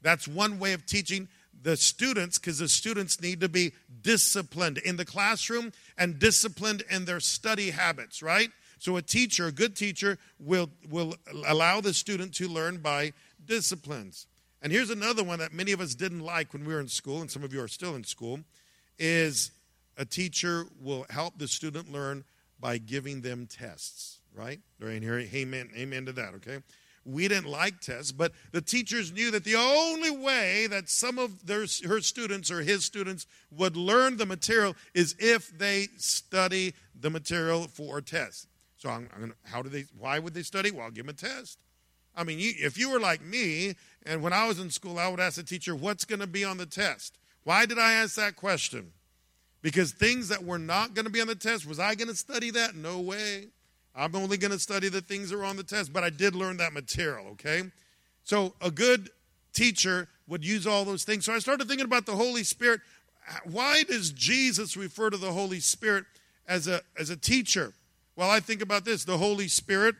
That's 0.02 0.26
one 0.26 0.58
way 0.58 0.72
of 0.72 0.84
teaching 0.86 1.28
the 1.62 1.76
students 1.76 2.38
because 2.38 2.58
the 2.58 2.68
students 2.68 3.20
need 3.20 3.40
to 3.40 3.48
be 3.48 3.72
disciplined 4.02 4.78
in 4.78 4.96
the 4.96 5.04
classroom 5.04 5.72
and 5.96 6.18
disciplined 6.18 6.82
in 6.90 7.04
their 7.04 7.20
study 7.20 7.70
habits, 7.70 8.22
right? 8.22 8.50
So 8.78 8.96
a 8.96 9.02
teacher, 9.02 9.46
a 9.46 9.52
good 9.52 9.76
teacher, 9.76 10.18
will, 10.38 10.70
will 10.88 11.14
allow 11.46 11.80
the 11.80 11.92
student 11.92 12.34
to 12.34 12.48
learn 12.48 12.78
by 12.78 13.12
disciplines. 13.44 14.26
And 14.62 14.72
here's 14.72 14.90
another 14.90 15.22
one 15.22 15.38
that 15.38 15.52
many 15.52 15.72
of 15.72 15.80
us 15.80 15.94
didn't 15.94 16.20
like 16.20 16.52
when 16.52 16.64
we 16.64 16.72
were 16.72 16.80
in 16.80 16.88
school, 16.88 17.20
and 17.20 17.30
some 17.30 17.44
of 17.44 17.52
you 17.52 17.62
are 17.62 17.68
still 17.68 17.94
in 17.94 18.04
school, 18.04 18.40
is 18.98 19.52
a 19.96 20.04
teacher 20.04 20.66
will 20.80 21.06
help 21.10 21.38
the 21.38 21.48
student 21.48 21.92
learn 21.92 22.24
by 22.60 22.78
giving 22.78 23.20
them 23.20 23.46
tests, 23.46 24.18
right? 24.34 24.60
Right 24.80 25.02
here, 25.02 25.18
amen, 25.18 25.70
amen 25.76 26.06
to 26.06 26.12
that, 26.12 26.34
okay? 26.34 26.58
We 27.04 27.26
didn't 27.28 27.46
like 27.46 27.80
tests, 27.80 28.12
but 28.12 28.32
the 28.52 28.60
teachers 28.60 29.12
knew 29.12 29.30
that 29.30 29.44
the 29.44 29.54
only 29.54 30.10
way 30.10 30.66
that 30.66 30.88
some 30.90 31.18
of 31.18 31.46
their, 31.46 31.60
her 31.86 32.00
students 32.00 32.50
or 32.50 32.60
his 32.60 32.84
students 32.84 33.26
would 33.50 33.76
learn 33.76 34.16
the 34.16 34.26
material 34.26 34.74
is 34.92 35.14
if 35.18 35.56
they 35.56 35.88
study 35.96 36.74
the 36.98 37.10
material 37.10 37.68
for 37.68 37.98
a 37.98 38.02
test. 38.02 38.48
So 38.78 38.88
I'm, 38.88 39.08
I'm 39.14 39.20
gonna, 39.20 39.34
how 39.44 39.62
do 39.62 39.68
they? 39.68 39.84
Why 39.98 40.18
would 40.18 40.34
they 40.34 40.42
study? 40.42 40.70
Well, 40.70 40.84
I'll 40.84 40.90
give 40.90 41.06
them 41.06 41.14
a 41.14 41.18
test. 41.18 41.58
I 42.16 42.24
mean, 42.24 42.38
you, 42.38 42.52
if 42.56 42.78
you 42.78 42.90
were 42.90 43.00
like 43.00 43.22
me, 43.22 43.74
and 44.06 44.22
when 44.22 44.32
I 44.32 44.48
was 44.48 44.58
in 44.58 44.70
school, 44.70 44.98
I 44.98 45.08
would 45.08 45.20
ask 45.20 45.36
the 45.36 45.42
teacher, 45.42 45.74
"What's 45.74 46.04
going 46.04 46.20
to 46.20 46.26
be 46.26 46.44
on 46.44 46.56
the 46.56 46.66
test?" 46.66 47.18
Why 47.44 47.66
did 47.66 47.78
I 47.78 47.94
ask 47.94 48.16
that 48.16 48.36
question? 48.36 48.92
Because 49.62 49.92
things 49.92 50.28
that 50.28 50.44
were 50.44 50.58
not 50.58 50.94
going 50.94 51.06
to 51.06 51.10
be 51.10 51.20
on 51.20 51.26
the 51.26 51.34
test, 51.34 51.66
was 51.66 51.80
I 51.80 51.94
going 51.94 52.08
to 52.08 52.14
study 52.14 52.50
that? 52.50 52.74
No 52.74 53.00
way. 53.00 53.46
I'm 53.94 54.14
only 54.14 54.36
going 54.36 54.50
to 54.52 54.58
study 54.58 54.88
the 54.88 55.00
things 55.00 55.30
that 55.30 55.38
are 55.38 55.44
on 55.44 55.56
the 55.56 55.64
test, 55.64 55.92
but 55.92 56.04
I 56.04 56.10
did 56.10 56.34
learn 56.34 56.58
that 56.58 56.72
material, 56.72 57.26
okay? 57.32 57.62
So 58.22 58.54
a 58.60 58.70
good 58.70 59.10
teacher 59.52 60.08
would 60.28 60.44
use 60.44 60.66
all 60.66 60.84
those 60.84 61.04
things. 61.04 61.24
So 61.24 61.32
I 61.32 61.38
started 61.38 61.66
thinking 61.66 61.86
about 61.86 62.06
the 62.06 62.14
Holy 62.14 62.44
Spirit. 62.44 62.80
Why 63.44 63.82
does 63.82 64.10
Jesus 64.12 64.76
refer 64.76 65.10
to 65.10 65.16
the 65.16 65.32
Holy 65.32 65.60
Spirit 65.60 66.04
as 66.46 66.68
a, 66.68 66.82
as 66.98 67.10
a 67.10 67.16
teacher? 67.16 67.72
Well, 68.18 68.28
I 68.28 68.40
think 68.40 68.62
about 68.62 68.84
this 68.84 69.04
the 69.04 69.16
Holy 69.16 69.46
Spirit, 69.46 69.94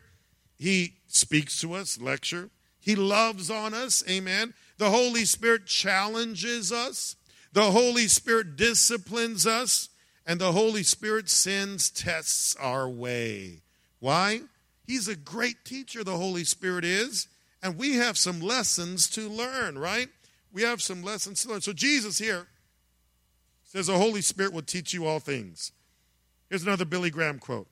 He 0.57 0.95
speaks 1.07 1.61
to 1.61 1.73
us, 1.73 2.01
lecture. 2.01 2.49
He 2.81 2.97
loves 2.97 3.49
on 3.49 3.73
us, 3.73 4.03
amen. 4.09 4.53
The 4.77 4.89
Holy 4.89 5.23
Spirit 5.23 5.65
challenges 5.67 6.73
us. 6.73 7.15
The 7.53 7.71
Holy 7.71 8.09
Spirit 8.09 8.57
disciplines 8.57 9.47
us. 9.47 9.87
And 10.25 10.37
the 10.37 10.51
Holy 10.51 10.83
Spirit 10.83 11.29
sends 11.29 11.89
tests 11.89 12.57
our 12.57 12.89
way. 12.89 13.61
Why? 13.99 14.41
He's 14.85 15.07
a 15.07 15.15
great 15.15 15.63
teacher, 15.63 16.03
the 16.03 16.17
Holy 16.17 16.43
Spirit 16.43 16.83
is. 16.83 17.29
And 17.63 17.77
we 17.77 17.95
have 17.95 18.17
some 18.17 18.41
lessons 18.41 19.09
to 19.11 19.29
learn, 19.29 19.77
right? 19.77 20.09
We 20.51 20.63
have 20.63 20.81
some 20.81 21.03
lessons 21.03 21.43
to 21.43 21.51
learn. 21.51 21.61
So 21.61 21.71
Jesus 21.71 22.17
here 22.17 22.47
says 23.63 23.87
the 23.87 23.97
Holy 23.97 24.21
Spirit 24.21 24.51
will 24.51 24.61
teach 24.61 24.93
you 24.93 25.05
all 25.05 25.21
things. 25.21 25.71
Here's 26.49 26.63
another 26.63 26.85
Billy 26.85 27.11
Graham 27.11 27.39
quote 27.39 27.67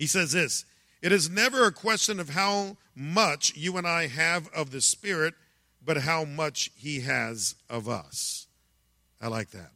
he 0.00 0.06
says 0.06 0.32
this 0.32 0.64
It 1.02 1.12
is 1.12 1.28
never 1.28 1.66
a 1.66 1.72
question 1.72 2.18
of 2.18 2.30
how 2.30 2.78
much 2.96 3.54
you 3.54 3.76
and 3.76 3.86
I 3.86 4.06
have 4.06 4.48
of 4.54 4.70
the 4.70 4.80
Spirit, 4.80 5.34
but 5.84 5.98
how 5.98 6.24
much 6.24 6.70
He 6.74 7.00
has 7.00 7.54
of 7.68 7.86
us. 7.86 8.46
I 9.20 9.28
like 9.28 9.50
that. 9.50 9.72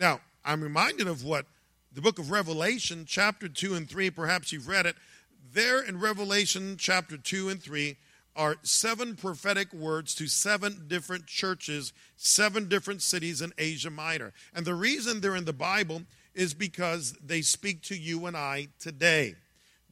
Now, 0.00 0.20
I'm 0.44 0.60
reminded 0.60 1.06
of 1.06 1.22
what 1.22 1.46
the 1.92 2.00
book 2.00 2.18
of 2.18 2.32
Revelation, 2.32 3.04
chapter 3.06 3.48
2 3.48 3.76
and 3.76 3.88
3, 3.88 4.10
perhaps 4.10 4.50
you've 4.50 4.66
read 4.66 4.86
it. 4.86 4.96
There 5.52 5.80
in 5.80 6.00
Revelation, 6.00 6.74
chapter 6.76 7.16
2 7.16 7.48
and 7.48 7.62
3, 7.62 7.96
are 8.34 8.56
seven 8.62 9.14
prophetic 9.14 9.72
words 9.72 10.16
to 10.16 10.26
seven 10.26 10.86
different 10.88 11.28
churches, 11.28 11.92
seven 12.16 12.68
different 12.68 13.02
cities 13.02 13.40
in 13.40 13.52
Asia 13.56 13.90
Minor. 13.90 14.32
And 14.52 14.66
the 14.66 14.74
reason 14.74 15.20
they're 15.20 15.36
in 15.36 15.44
the 15.44 15.52
Bible 15.52 16.02
is 16.34 16.54
because 16.54 17.16
they 17.24 17.42
speak 17.42 17.82
to 17.82 17.96
you 17.96 18.26
and 18.26 18.36
I 18.36 18.66
today. 18.80 19.36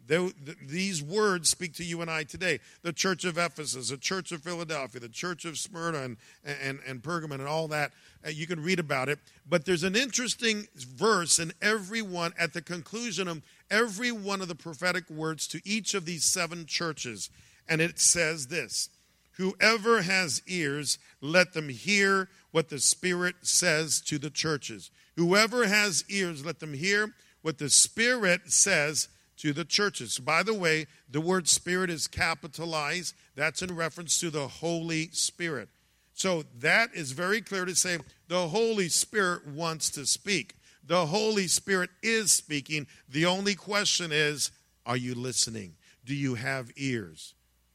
These 0.07 1.03
words 1.03 1.49
speak 1.49 1.75
to 1.75 1.85
you 1.85 2.01
and 2.01 2.11
I 2.11 2.25
today. 2.25 2.61
The 2.83 2.93
church 2.93 3.25
of 3.25 3.39
Ephesus, 3.39 3.91
the 3.91 3.97
church 3.97 4.33
of 4.33 4.43
Philadelphia, 4.43 5.01
the 5.01 5.09
church 5.09 5.45
of 5.45 5.59
Smyrna 5.59 6.03
and, 6.03 6.17
and, 6.45 6.81
and 6.87 7.03
Pergamon 7.03 7.35
and 7.35 7.47
all 7.47 7.69
that. 7.69 7.93
Uh, 8.27 8.31
you 8.31 8.47
can 8.47 8.63
read 8.63 8.79
about 8.79 9.09
it. 9.09 9.19
But 9.49 9.65
there's 9.65 9.85
an 9.85 9.97
interesting 9.97 10.67
verse 10.75 11.39
in 11.39 11.53
every 11.63 12.03
one, 12.03 12.33
at 12.39 12.53
the 12.53 12.63
conclusion 12.63 13.29
of 13.29 13.43
every 13.71 14.13
one 14.13 14.41
of 14.41 14.49
the 14.49 14.55
prophetic 14.55 15.09
words 15.09 15.47
to 15.49 15.61
each 15.65 15.95
of 15.95 16.05
these 16.05 16.25
seven 16.25 16.67
churches. 16.67 17.31
And 17.69 17.81
it 17.81 17.99
says 17.99 18.49
this 18.49 18.91
Whoever 19.37 20.03
has 20.03 20.43
ears, 20.47 20.99
let 21.21 21.53
them 21.53 21.69
hear 21.69 22.29
what 22.51 22.69
the 22.69 22.81
Spirit 22.81 23.37
says 23.43 24.01
to 24.03 24.19
the 24.19 24.31
churches. 24.31 24.91
Whoever 25.17 25.67
has 25.67 26.05
ears, 26.09 26.45
let 26.45 26.61
them 26.61 26.75
hear 26.75 27.15
what 27.43 27.59
the 27.59 27.71
Spirit 27.71 28.53
says 28.53 29.09
to 29.39 29.53
the 29.53 29.65
churches. 29.65 30.19
By 30.19 30.43
the 30.43 30.55
way, 30.55 30.87
the 31.11 31.21
word 31.21 31.49
Spirit 31.49 31.91
is 31.91 32.07
capitalized. 32.07 33.15
That's 33.35 33.63
in 33.63 33.75
reference 33.75 34.19
to 34.21 34.31
the 34.31 34.49
Holy 34.49 35.09
Spirit. 35.13 35.69
So 36.15 36.45
that 36.59 36.91
is 36.95 37.13
very 37.13 37.41
clear 37.41 37.65
to 37.65 37.75
say 37.75 37.99
the 38.29 38.49
Holy 38.49 38.89
Spirit 38.89 39.47
wants 39.47 39.91
to 39.91 40.07
speak. 40.07 40.55
The 40.85 41.07
Holy 41.07 41.47
Spirit 41.47 41.91
is 42.03 42.33
speaking. 42.33 42.87
The 43.09 43.27
only 43.27 43.55
question 43.55 44.11
is 44.13 44.51
are 44.85 44.97
you 44.97 45.15
listening? 45.15 45.75
Do 46.05 46.15
you 46.15 46.35
have 46.35 46.71
ears? 46.77 47.35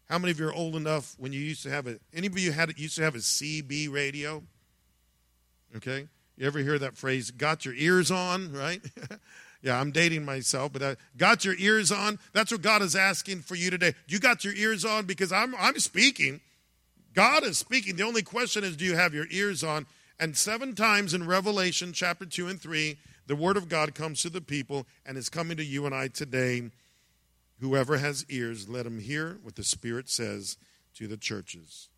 How 0.09 0.17
many 0.19 0.31
of 0.31 0.39
you 0.39 0.47
are 0.47 0.53
old 0.53 0.75
enough 0.75 1.15
when 1.17 1.33
you 1.33 1.39
used 1.39 1.63
to 1.63 1.69
have 1.69 1.87
a 1.87 1.99
any 2.13 2.27
of 2.27 2.37
you 2.37 2.51
had 2.51 2.77
used 2.77 2.95
to 2.97 3.03
have 3.03 3.15
a 3.15 3.19
CB 3.19 3.91
radio? 3.91 4.43
Okay? 5.75 6.07
You 6.37 6.45
ever 6.45 6.59
hear 6.59 6.77
that 6.79 6.95
phrase, 6.95 7.31
got 7.31 7.65
your 7.65 7.73
ears 7.73 8.11
on, 8.11 8.51
right? 8.53 8.81
yeah, 9.61 9.79
I'm 9.79 9.91
dating 9.91 10.25
myself, 10.25 10.73
but 10.73 10.83
I, 10.83 10.95
got 11.17 11.43
your 11.43 11.55
ears 11.57 11.91
on? 11.91 12.19
That's 12.33 12.51
what 12.51 12.61
God 12.61 12.81
is 12.81 12.95
asking 12.95 13.41
for 13.41 13.55
you 13.55 13.69
today. 13.69 13.93
You 14.07 14.19
got 14.19 14.43
your 14.43 14.53
ears 14.53 14.85
on 14.85 15.05
because 15.05 15.31
I'm 15.31 15.55
I'm 15.55 15.79
speaking. 15.79 16.41
God 17.13 17.43
is 17.43 17.57
speaking. 17.57 17.95
The 17.95 18.03
only 18.03 18.21
question 18.21 18.63
is 18.63 18.75
do 18.75 18.85
you 18.85 18.95
have 18.95 19.13
your 19.13 19.27
ears 19.31 19.63
on? 19.63 19.87
And 20.19 20.35
seven 20.35 20.75
times 20.75 21.13
in 21.13 21.27
Revelation 21.27 21.93
chapter 21.93 22.25
2 22.25 22.47
and 22.47 22.59
3, 22.59 22.97
the 23.27 23.35
word 23.35 23.57
of 23.57 23.69
God 23.69 23.93
comes 23.93 24.21
to 24.23 24.29
the 24.29 24.41
people 24.41 24.87
and 25.05 25.17
is 25.17 25.29
coming 25.29 25.57
to 25.57 25.63
you 25.63 25.85
and 25.85 25.93
I 25.93 26.07
today 26.07 26.71
Whoever 27.59 27.97
has 27.97 28.25
ears, 28.29 28.69
let 28.69 28.85
him 28.85 28.99
hear 28.99 29.39
what 29.41 29.55
the 29.55 29.63
Spirit 29.63 30.09
says 30.09 30.57
to 30.95 31.07
the 31.07 31.17
churches. 31.17 31.89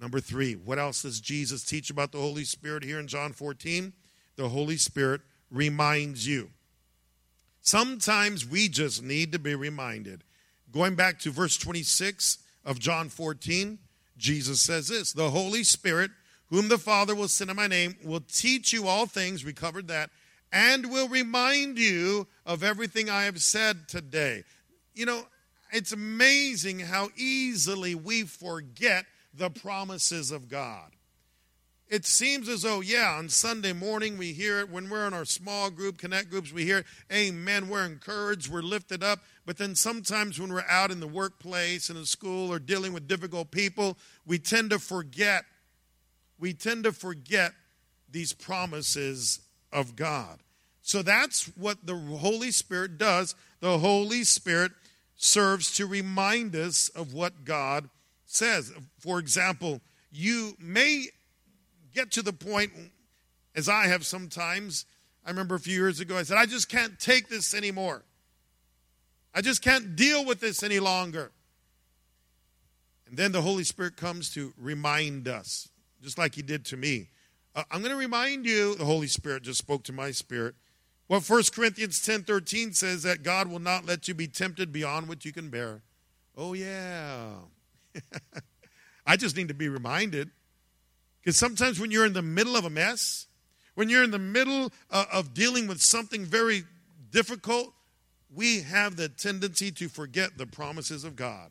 Number 0.00 0.20
three, 0.20 0.54
what 0.54 0.78
else 0.78 1.02
does 1.02 1.20
Jesus 1.20 1.64
teach 1.64 1.90
about 1.90 2.12
the 2.12 2.20
Holy 2.20 2.44
Spirit 2.44 2.84
here 2.84 3.00
in 3.00 3.08
John 3.08 3.32
14? 3.32 3.92
The 4.36 4.50
Holy 4.50 4.76
Spirit 4.76 5.22
reminds 5.50 6.26
you. 6.26 6.50
Sometimes 7.60 8.46
we 8.46 8.68
just 8.68 9.02
need 9.02 9.32
to 9.32 9.38
be 9.38 9.54
reminded. 9.54 10.22
Going 10.72 10.94
back 10.94 11.18
to 11.20 11.30
verse 11.30 11.56
26 11.56 12.38
of 12.64 12.78
John 12.78 13.08
14, 13.08 13.78
Jesus 14.16 14.60
says 14.60 14.88
this 14.88 15.12
The 15.12 15.30
Holy 15.30 15.64
Spirit, 15.64 16.10
whom 16.48 16.68
the 16.68 16.78
Father 16.78 17.14
will 17.14 17.28
send 17.28 17.50
in 17.50 17.56
my 17.56 17.66
name, 17.66 17.96
will 18.04 18.20
teach 18.20 18.72
you 18.72 18.86
all 18.86 19.06
things. 19.06 19.44
We 19.44 19.52
covered 19.52 19.88
that 19.88 20.10
and 20.52 20.90
will 20.90 21.08
remind 21.08 21.78
you 21.78 22.26
of 22.44 22.62
everything 22.62 23.10
I 23.10 23.24
have 23.24 23.42
said 23.42 23.88
today. 23.88 24.44
You 24.94 25.06
know, 25.06 25.26
it's 25.72 25.92
amazing 25.92 26.80
how 26.80 27.08
easily 27.16 27.94
we 27.94 28.22
forget 28.22 29.06
the 29.34 29.50
promises 29.50 30.30
of 30.30 30.48
God. 30.48 30.95
It 31.88 32.04
seems 32.04 32.48
as 32.48 32.62
though, 32.62 32.80
yeah, 32.80 33.14
on 33.16 33.28
Sunday 33.28 33.72
morning 33.72 34.18
we 34.18 34.32
hear 34.32 34.58
it. 34.58 34.68
When 34.68 34.90
we're 34.90 35.06
in 35.06 35.14
our 35.14 35.24
small 35.24 35.70
group, 35.70 35.98
connect 35.98 36.30
groups, 36.30 36.52
we 36.52 36.64
hear 36.64 36.78
it. 36.78 36.86
Amen. 37.12 37.68
We're 37.68 37.84
encouraged, 37.84 38.50
we're 38.50 38.62
lifted 38.62 39.04
up. 39.04 39.20
But 39.44 39.56
then 39.56 39.76
sometimes 39.76 40.40
when 40.40 40.52
we're 40.52 40.64
out 40.68 40.90
in 40.90 40.98
the 40.98 41.06
workplace, 41.06 41.88
in 41.88 41.94
the 41.94 42.04
school, 42.04 42.52
or 42.52 42.58
dealing 42.58 42.92
with 42.92 43.06
difficult 43.06 43.52
people, 43.52 43.96
we 44.26 44.38
tend 44.38 44.70
to 44.70 44.80
forget. 44.80 45.44
We 46.40 46.52
tend 46.54 46.84
to 46.84 46.92
forget 46.92 47.52
these 48.10 48.32
promises 48.32 49.40
of 49.72 49.94
God. 49.94 50.40
So 50.82 51.02
that's 51.02 51.46
what 51.56 51.86
the 51.86 51.96
Holy 51.96 52.50
Spirit 52.50 52.98
does. 52.98 53.36
The 53.60 53.78
Holy 53.78 54.24
Spirit 54.24 54.72
serves 55.16 55.74
to 55.76 55.86
remind 55.86 56.56
us 56.56 56.88
of 56.88 57.14
what 57.14 57.44
God 57.44 57.88
says. 58.24 58.72
For 58.98 59.18
example, 59.20 59.80
you 60.10 60.56
may 60.58 61.06
get 61.96 62.12
to 62.12 62.22
the 62.22 62.32
point, 62.32 62.72
as 63.54 63.68
I 63.68 63.86
have 63.86 64.06
sometimes. 64.06 64.84
I 65.24 65.30
remember 65.30 65.56
a 65.56 65.60
few 65.60 65.74
years 65.74 65.98
ago, 65.98 66.16
I 66.16 66.22
said, 66.22 66.36
I 66.36 66.46
just 66.46 66.68
can't 66.68 67.00
take 67.00 67.28
this 67.28 67.54
anymore. 67.54 68.04
I 69.34 69.40
just 69.40 69.62
can't 69.62 69.96
deal 69.96 70.24
with 70.24 70.40
this 70.40 70.62
any 70.62 70.78
longer. 70.78 71.32
And 73.08 73.16
then 73.16 73.32
the 73.32 73.42
Holy 73.42 73.64
Spirit 73.64 73.96
comes 73.96 74.30
to 74.34 74.52
remind 74.56 75.26
us, 75.26 75.68
just 76.02 76.18
like 76.18 76.34
He 76.34 76.42
did 76.42 76.64
to 76.66 76.76
me. 76.76 77.08
Uh, 77.54 77.64
I'm 77.70 77.80
going 77.80 77.92
to 77.92 77.98
remind 77.98 78.46
you, 78.46 78.74
the 78.74 78.84
Holy 78.84 79.08
Spirit 79.08 79.42
just 79.42 79.58
spoke 79.58 79.82
to 79.84 79.92
my 79.92 80.10
spirit. 80.10 80.54
Well, 81.08 81.20
1 81.20 81.42
Corinthians 81.54 82.04
10 82.04 82.24
13 82.24 82.72
says 82.72 83.02
that 83.04 83.22
God 83.22 83.48
will 83.48 83.60
not 83.60 83.86
let 83.86 84.08
you 84.08 84.14
be 84.14 84.26
tempted 84.26 84.72
beyond 84.72 85.08
what 85.08 85.24
you 85.24 85.32
can 85.32 85.50
bear. 85.50 85.82
Oh, 86.36 86.52
yeah. 86.52 87.28
I 89.06 89.16
just 89.16 89.36
need 89.36 89.48
to 89.48 89.54
be 89.54 89.68
reminded. 89.68 90.30
Because 91.26 91.38
sometimes 91.38 91.80
when 91.80 91.90
you're 91.90 92.06
in 92.06 92.12
the 92.12 92.22
middle 92.22 92.54
of 92.54 92.66
a 92.66 92.70
mess, 92.70 93.26
when 93.74 93.88
you're 93.88 94.04
in 94.04 94.12
the 94.12 94.18
middle 94.18 94.72
uh, 94.92 95.06
of 95.12 95.34
dealing 95.34 95.66
with 95.66 95.80
something 95.80 96.24
very 96.24 96.62
difficult, 97.10 97.74
we 98.32 98.60
have 98.60 98.94
the 98.94 99.08
tendency 99.08 99.72
to 99.72 99.88
forget 99.88 100.38
the 100.38 100.46
promises 100.46 101.02
of 101.02 101.16
God. 101.16 101.50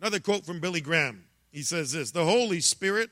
Another 0.00 0.18
quote 0.18 0.44
from 0.44 0.58
Billy 0.58 0.80
Graham. 0.80 1.26
He 1.52 1.62
says 1.62 1.92
this 1.92 2.10
The 2.10 2.24
Holy 2.24 2.58
Spirit 2.58 3.10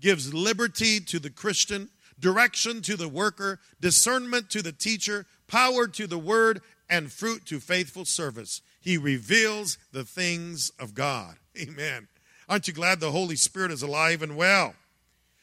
gives 0.00 0.32
liberty 0.32 0.98
to 1.00 1.18
the 1.18 1.28
Christian, 1.28 1.90
direction 2.18 2.80
to 2.82 2.96
the 2.96 3.08
worker, 3.08 3.60
discernment 3.82 4.48
to 4.48 4.62
the 4.62 4.72
teacher, 4.72 5.26
power 5.46 5.86
to 5.88 6.06
the 6.06 6.18
word, 6.18 6.62
and 6.88 7.12
fruit 7.12 7.44
to 7.46 7.60
faithful 7.60 8.06
service. 8.06 8.62
He 8.80 8.96
reveals 8.96 9.76
the 9.92 10.04
things 10.04 10.72
of 10.78 10.94
God. 10.94 11.36
Amen. 11.60 12.08
Aren't 12.48 12.68
you 12.68 12.74
glad 12.74 13.00
the 13.00 13.10
Holy 13.10 13.36
Spirit 13.36 13.72
is 13.72 13.82
alive 13.82 14.22
and 14.22 14.36
well? 14.36 14.74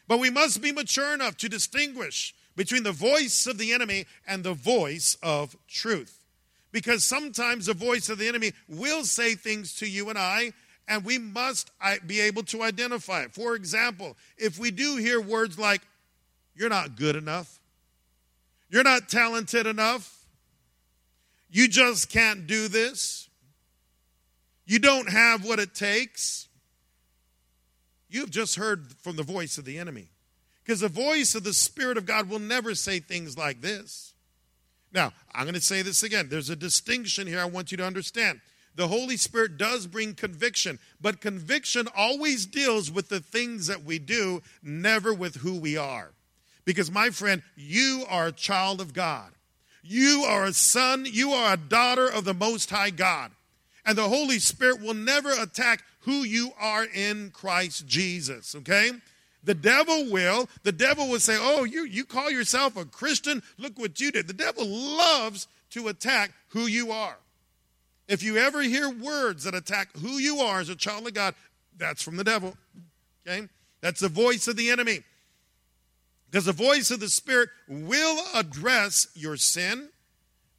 But 0.07 0.19
we 0.19 0.29
must 0.29 0.61
be 0.61 0.71
mature 0.71 1.13
enough 1.13 1.37
to 1.37 1.49
distinguish 1.49 2.33
between 2.55 2.83
the 2.83 2.91
voice 2.91 3.47
of 3.47 3.57
the 3.57 3.73
enemy 3.73 4.05
and 4.27 4.43
the 4.43 4.53
voice 4.53 5.17
of 5.23 5.55
truth. 5.67 6.23
Because 6.71 7.03
sometimes 7.03 7.65
the 7.65 7.73
voice 7.73 8.09
of 8.09 8.17
the 8.17 8.27
enemy 8.27 8.53
will 8.67 9.03
say 9.05 9.35
things 9.35 9.75
to 9.75 9.87
you 9.87 10.09
and 10.09 10.17
I 10.17 10.53
and 10.87 11.05
we 11.05 11.17
must 11.17 11.71
be 12.05 12.19
able 12.19 12.43
to 12.43 12.61
identify 12.61 13.21
it. 13.21 13.33
For 13.33 13.55
example, 13.55 14.17
if 14.37 14.59
we 14.59 14.71
do 14.71 14.97
hear 14.97 15.21
words 15.21 15.57
like, 15.57 15.81
you're 16.55 16.69
not 16.69 16.95
good 16.95 17.15
enough, 17.15 17.59
you're 18.69 18.83
not 18.83 19.09
talented 19.09 19.65
enough, 19.65 20.25
you 21.49 21.67
just 21.67 22.09
can't 22.09 22.47
do 22.47 22.67
this, 22.67 23.29
you 24.65 24.79
don't 24.79 25.09
have 25.09 25.45
what 25.45 25.59
it 25.59 25.73
takes, 25.73 26.47
you've 28.13 28.31
just 28.31 28.55
heard 28.55 28.93
from 29.01 29.15
the 29.15 29.23
voice 29.23 29.57
of 29.57 29.65
the 29.65 29.77
enemy. 29.77 30.09
Because 30.63 30.79
the 30.79 30.87
voice 30.87 31.35
of 31.35 31.43
the 31.43 31.53
Spirit 31.53 31.97
of 31.97 32.05
God 32.05 32.29
will 32.29 32.39
never 32.39 32.73
say 32.73 32.99
things 32.99 33.37
like 33.37 33.61
this. 33.61 34.13
Now, 34.93 35.11
I'm 35.33 35.43
going 35.43 35.55
to 35.55 35.61
say 35.61 35.81
this 35.81 36.03
again. 36.03 36.27
There's 36.29 36.49
a 36.49 36.55
distinction 36.55 37.27
here 37.27 37.39
I 37.39 37.45
want 37.45 37.71
you 37.71 37.77
to 37.77 37.85
understand 37.85 38.39
the 38.75 38.87
Holy 38.87 39.17
Spirit 39.17 39.57
does 39.57 39.85
bring 39.85 40.15
conviction, 40.15 40.79
but 40.99 41.21
conviction 41.21 41.87
always 41.95 42.45
deals 42.45 42.89
with 42.91 43.09
the 43.09 43.19
things 43.19 43.67
that 43.67 43.83
we 43.83 43.99
do, 43.99 44.41
never 44.63 45.13
with 45.13 45.37
who 45.37 45.59
we 45.59 45.77
are. 45.77 46.11
Because, 46.65 46.89
my 46.89 47.09
friend, 47.09 47.43
you 47.55 48.05
are 48.09 48.27
a 48.27 48.31
child 48.31 48.81
of 48.81 48.93
God. 48.93 49.31
You 49.83 50.23
are 50.25 50.45
a 50.45 50.53
son, 50.53 51.05
you 51.07 51.31
are 51.31 51.53
a 51.53 51.57
daughter 51.57 52.07
of 52.07 52.23
the 52.23 52.33
Most 52.33 52.69
High 52.69 52.89
God. 52.89 53.31
And 53.85 53.97
the 53.97 54.07
Holy 54.09 54.39
Spirit 54.39 54.81
will 54.81 54.93
never 54.93 55.31
attack 55.31 55.83
who 56.03 56.23
you 56.23 56.51
are 56.59 56.85
in 56.85 57.31
Christ 57.31 57.87
Jesus, 57.87 58.55
okay? 58.55 58.91
The 59.43 59.53
devil 59.53 60.09
will. 60.09 60.47
The 60.63 60.71
devil 60.71 61.09
will 61.09 61.19
say, 61.19 61.37
Oh, 61.39 61.63
you, 61.63 61.83
you 61.83 62.05
call 62.05 62.31
yourself 62.31 62.77
a 62.77 62.85
Christian? 62.85 63.43
Look 63.57 63.77
what 63.77 63.99
you 63.99 64.11
did. 64.11 64.27
The 64.27 64.33
devil 64.33 64.65
loves 64.65 65.47
to 65.71 65.89
attack 65.89 66.31
who 66.49 66.61
you 66.61 66.91
are. 66.91 67.17
If 68.07 68.23
you 68.23 68.37
ever 68.37 68.61
hear 68.61 68.89
words 68.89 69.43
that 69.43 69.55
attack 69.55 69.89
who 69.97 70.17
you 70.17 70.39
are 70.39 70.59
as 70.59 70.69
a 70.69 70.75
child 70.75 71.07
of 71.07 71.13
God, 71.13 71.35
that's 71.77 72.01
from 72.01 72.17
the 72.17 72.23
devil. 72.23 72.55
Okay? 73.27 73.47
That's 73.81 73.99
the 73.99 74.09
voice 74.09 74.47
of 74.47 74.55
the 74.55 74.69
enemy. 74.69 74.99
Because 76.29 76.45
the 76.45 76.51
voice 76.51 76.89
of 76.89 76.99
the 76.99 77.09
Spirit 77.09 77.49
will 77.67 78.23
address 78.33 79.07
your 79.13 79.37
sin, 79.37 79.89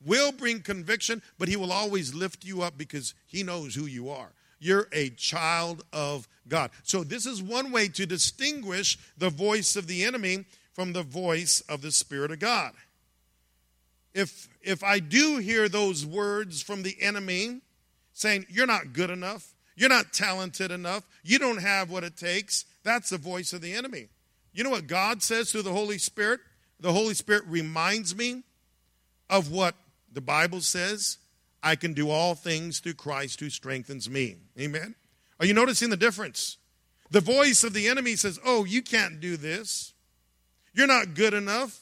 will 0.04 0.30
bring 0.30 0.60
conviction, 0.60 1.22
but 1.38 1.48
he 1.48 1.56
will 1.56 1.72
always 1.72 2.14
lift 2.14 2.44
you 2.44 2.62
up 2.62 2.78
because 2.78 3.14
he 3.26 3.42
knows 3.42 3.74
who 3.74 3.86
you 3.86 4.08
are. 4.08 4.30
You're 4.58 4.88
a 4.92 5.10
child 5.10 5.84
of 5.92 6.28
God. 6.48 6.70
So, 6.82 7.04
this 7.04 7.26
is 7.26 7.42
one 7.42 7.72
way 7.72 7.88
to 7.88 8.06
distinguish 8.06 8.98
the 9.16 9.30
voice 9.30 9.76
of 9.76 9.86
the 9.86 10.04
enemy 10.04 10.44
from 10.72 10.92
the 10.92 11.02
voice 11.02 11.62
of 11.68 11.82
the 11.82 11.92
Spirit 11.92 12.30
of 12.30 12.38
God. 12.38 12.72
If, 14.12 14.48
if 14.62 14.84
I 14.84 15.00
do 15.00 15.38
hear 15.38 15.68
those 15.68 16.06
words 16.06 16.62
from 16.62 16.82
the 16.82 16.96
enemy 17.00 17.60
saying, 18.12 18.46
You're 18.48 18.66
not 18.66 18.92
good 18.92 19.10
enough, 19.10 19.54
you're 19.76 19.88
not 19.88 20.12
talented 20.12 20.70
enough, 20.70 21.04
you 21.22 21.38
don't 21.38 21.60
have 21.60 21.90
what 21.90 22.04
it 22.04 22.16
takes, 22.16 22.64
that's 22.82 23.10
the 23.10 23.18
voice 23.18 23.52
of 23.52 23.60
the 23.60 23.72
enemy. 23.72 24.08
You 24.52 24.62
know 24.62 24.70
what 24.70 24.86
God 24.86 25.22
says 25.22 25.50
through 25.50 25.62
the 25.62 25.72
Holy 25.72 25.98
Spirit? 25.98 26.40
The 26.78 26.92
Holy 26.92 27.14
Spirit 27.14 27.44
reminds 27.46 28.14
me 28.14 28.44
of 29.28 29.50
what 29.50 29.74
the 30.12 30.20
Bible 30.20 30.60
says 30.60 31.18
I 31.64 31.76
can 31.76 31.94
do 31.94 32.10
all 32.10 32.34
things 32.34 32.78
through 32.78 32.94
Christ 32.94 33.40
who 33.40 33.48
strengthens 33.48 34.08
me. 34.08 34.36
Amen. 34.60 34.94
Are 35.40 35.46
you 35.46 35.54
noticing 35.54 35.88
the 35.88 35.96
difference? 35.96 36.58
The 37.10 37.22
voice 37.22 37.64
of 37.64 37.72
the 37.72 37.88
enemy 37.88 38.16
says, 38.16 38.38
Oh, 38.44 38.64
you 38.64 38.82
can't 38.82 39.18
do 39.18 39.38
this. 39.38 39.94
You're 40.74 40.86
not 40.86 41.14
good 41.14 41.32
enough. 41.32 41.80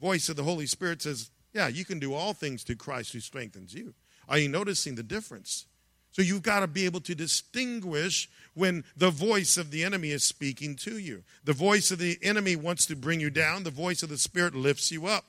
Voice 0.00 0.28
of 0.28 0.36
the 0.36 0.44
Holy 0.44 0.66
Spirit 0.66 1.02
says, 1.02 1.30
Yeah, 1.52 1.66
you 1.66 1.84
can 1.84 1.98
do 1.98 2.14
all 2.14 2.32
things 2.32 2.62
through 2.62 2.76
Christ 2.76 3.12
who 3.12 3.20
strengthens 3.20 3.74
you. 3.74 3.92
Are 4.28 4.38
you 4.38 4.48
noticing 4.48 4.94
the 4.94 5.02
difference? 5.02 5.66
So 6.12 6.22
you've 6.22 6.42
got 6.42 6.60
to 6.60 6.66
be 6.66 6.84
able 6.84 7.00
to 7.00 7.14
distinguish 7.14 8.28
when 8.54 8.84
the 8.96 9.10
voice 9.10 9.56
of 9.56 9.70
the 9.70 9.82
enemy 9.82 10.10
is 10.10 10.22
speaking 10.22 10.76
to 10.76 10.98
you. 10.98 11.24
The 11.42 11.54
voice 11.54 11.90
of 11.90 11.98
the 11.98 12.18
enemy 12.22 12.54
wants 12.54 12.86
to 12.86 12.96
bring 12.96 13.18
you 13.18 13.30
down, 13.30 13.64
the 13.64 13.70
voice 13.70 14.02
of 14.02 14.10
the 14.10 14.18
Spirit 14.18 14.54
lifts 14.54 14.92
you 14.92 15.06
up. 15.06 15.24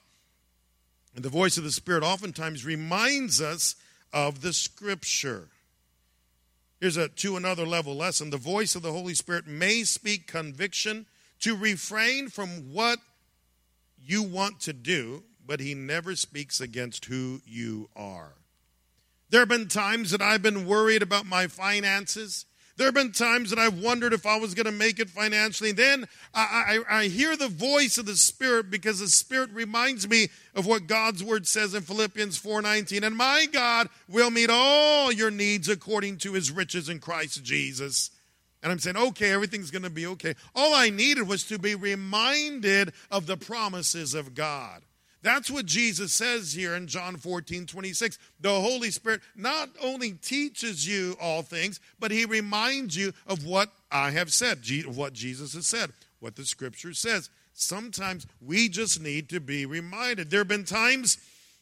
And 1.15 1.23
the 1.23 1.29
voice 1.29 1.57
of 1.57 1.63
the 1.63 1.71
Spirit 1.71 2.03
oftentimes 2.03 2.65
reminds 2.65 3.39
us 3.41 3.75
of 4.11 4.41
the 4.41 4.53
Scripture. 4.53 5.49
Here's 6.79 6.97
a 6.97 7.07
to 7.07 7.37
another 7.37 7.65
level 7.65 7.95
lesson. 7.95 8.29
The 8.29 8.37
voice 8.37 8.75
of 8.75 8.81
the 8.81 8.91
Holy 8.91 9.13
Spirit 9.13 9.47
may 9.47 9.83
speak 9.83 10.27
conviction 10.27 11.05
to 11.39 11.55
refrain 11.55 12.29
from 12.29 12.73
what 12.73 12.99
you 14.01 14.23
want 14.23 14.59
to 14.61 14.73
do, 14.73 15.23
but 15.45 15.59
he 15.59 15.73
never 15.73 16.15
speaks 16.15 16.59
against 16.59 17.05
who 17.05 17.41
you 17.45 17.89
are. 17.95 18.33
There 19.29 19.41
have 19.41 19.49
been 19.49 19.67
times 19.67 20.11
that 20.11 20.21
I've 20.21 20.41
been 20.41 20.67
worried 20.67 21.01
about 21.01 21.25
my 21.25 21.47
finances. 21.47 22.45
There 22.75 22.87
have 22.87 22.95
been 22.95 23.11
times 23.11 23.51
that 23.51 23.59
I've 23.59 23.79
wondered 23.79 24.13
if 24.13 24.25
I 24.25 24.37
was 24.37 24.55
going 24.55 24.65
to 24.65 24.71
make 24.71 24.99
it 24.99 25.09
financially. 25.09 25.73
Then 25.73 26.07
I, 26.33 26.81
I, 26.89 26.99
I, 27.01 27.07
hear 27.07 27.37
the 27.37 27.47
voice 27.47 27.99
of 27.99 28.07
the 28.07 28.15
Spirit 28.15 28.71
because 28.71 28.99
the 28.99 29.07
Spirit 29.07 29.51
reminds 29.51 30.09
me 30.09 30.29
of 30.55 30.65
what 30.65 30.87
God's 30.87 31.23
Word 31.23 31.45
says 31.45 31.75
in 31.75 31.83
Philippians 31.83 32.41
4.19. 32.41 33.03
And 33.03 33.15
my 33.15 33.45
God 33.51 33.89
will 34.09 34.31
meet 34.31 34.49
all 34.49 35.11
your 35.11 35.29
needs 35.29 35.69
according 35.69 36.17
to 36.19 36.33
his 36.33 36.49
riches 36.49 36.89
in 36.89 36.99
Christ 36.99 37.43
Jesus. 37.43 38.09
And 38.63 38.71
I'm 38.71 38.79
saying, 38.79 38.97
okay, 38.97 39.31
everything's 39.31 39.69
going 39.69 39.83
to 39.83 39.91
be 39.91 40.07
okay. 40.07 40.33
All 40.55 40.73
I 40.73 40.89
needed 40.89 41.27
was 41.27 41.43
to 41.45 41.59
be 41.59 41.75
reminded 41.75 42.93
of 43.11 43.27
the 43.27 43.37
promises 43.37 44.15
of 44.15 44.33
God. 44.33 44.81
That's 45.23 45.49
what 45.49 45.65
Jesus 45.65 46.11
says 46.11 46.51
here 46.51 46.75
in 46.75 46.85
John 46.85 47.15
14, 47.15 47.65
26. 47.65 48.19
The 48.41 48.53
Holy 48.53 48.91
Spirit 48.91 49.21
not 49.37 49.69
only 49.81 50.11
teaches 50.11 50.85
you 50.85 51.15
all 51.19 51.41
things, 51.41 51.79
but 51.97 52.11
He 52.11 52.25
reminds 52.25 52.97
you 52.97 53.13
of 53.25 53.45
what 53.45 53.71
I 53.89 54.11
have 54.11 54.33
said, 54.33 54.59
what 54.85 55.13
Jesus 55.13 55.53
has 55.53 55.65
said, 55.65 55.91
what 56.19 56.35
the 56.35 56.45
Scripture 56.45 56.93
says. 56.93 57.29
Sometimes 57.53 58.27
we 58.45 58.67
just 58.67 58.99
need 58.99 59.29
to 59.29 59.39
be 59.39 59.65
reminded. 59.65 60.29
There 60.29 60.41
have 60.41 60.49
been 60.49 60.65
times 60.65 61.17